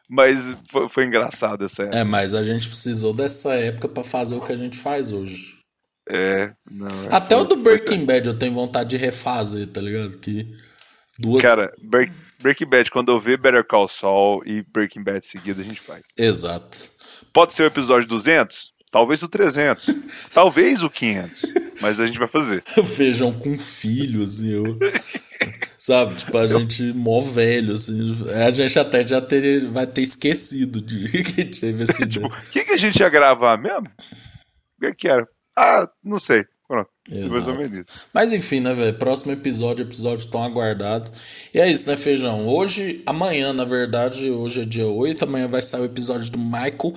[0.09, 0.39] Mas
[0.71, 1.99] foi, foi engraçado essa época.
[1.99, 5.58] É, mas a gente precisou dessa época para fazer o que a gente faz hoje.
[6.09, 6.87] É, não.
[6.87, 10.17] É Até o do Breaking Bad eu tenho vontade de refazer, tá ligado?
[10.17, 10.47] Que
[11.19, 11.41] duas.
[11.41, 11.69] Cara,
[12.41, 16.01] Breaking Bad, quando eu ver Better Call Saul e Breaking Bad seguida, a gente faz.
[16.17, 16.77] Exato.
[17.31, 18.71] Pode ser o episódio 200?
[18.91, 20.29] Talvez o 300.
[20.33, 21.41] talvez o 500.
[21.81, 22.63] Mas a gente vai fazer.
[22.83, 24.65] Feijão com filhos, assim, eu.
[25.77, 28.17] Sabe, tipo, a gente mó velho, assim.
[28.45, 32.65] A gente até já ter, vai ter esquecido de que teve esse tipo, o que,
[32.65, 33.83] que a gente ia gravar mesmo?
[33.83, 35.27] O que, que era?
[35.59, 36.45] Ah, não sei.
[36.65, 36.89] Pronto.
[38.13, 38.97] Mas enfim, né, velho?
[38.97, 41.11] Próximo episódio, episódio tão aguardado.
[41.53, 42.47] E é isso, né, Feijão?
[42.47, 46.93] Hoje, amanhã, na verdade, hoje é dia 8, amanhã vai sair o episódio do Michael.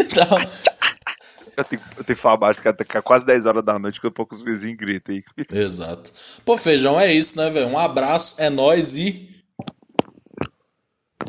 [0.00, 0.28] então...
[1.56, 4.06] Eu tenho, eu tenho que falar baixo, que até quase 10 horas da noite, que
[4.06, 5.22] um pouco os vizinhos gritam aí.
[5.52, 6.10] Exato.
[6.42, 7.66] Pô, Feijão, é isso, né, velho?
[7.66, 9.28] Um abraço, é nóis e.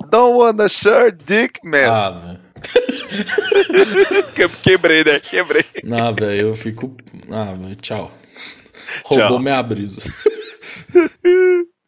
[0.09, 1.91] Don't wanna share dick, man.
[1.91, 2.50] Ah, velho.
[4.63, 5.19] Quebrei, né?
[5.19, 5.65] Quebrei.
[5.83, 6.95] Não, velho, eu fico.
[7.31, 8.11] Ah, tchau.
[9.05, 9.39] Roubou tchau.
[9.39, 10.09] minha brisa.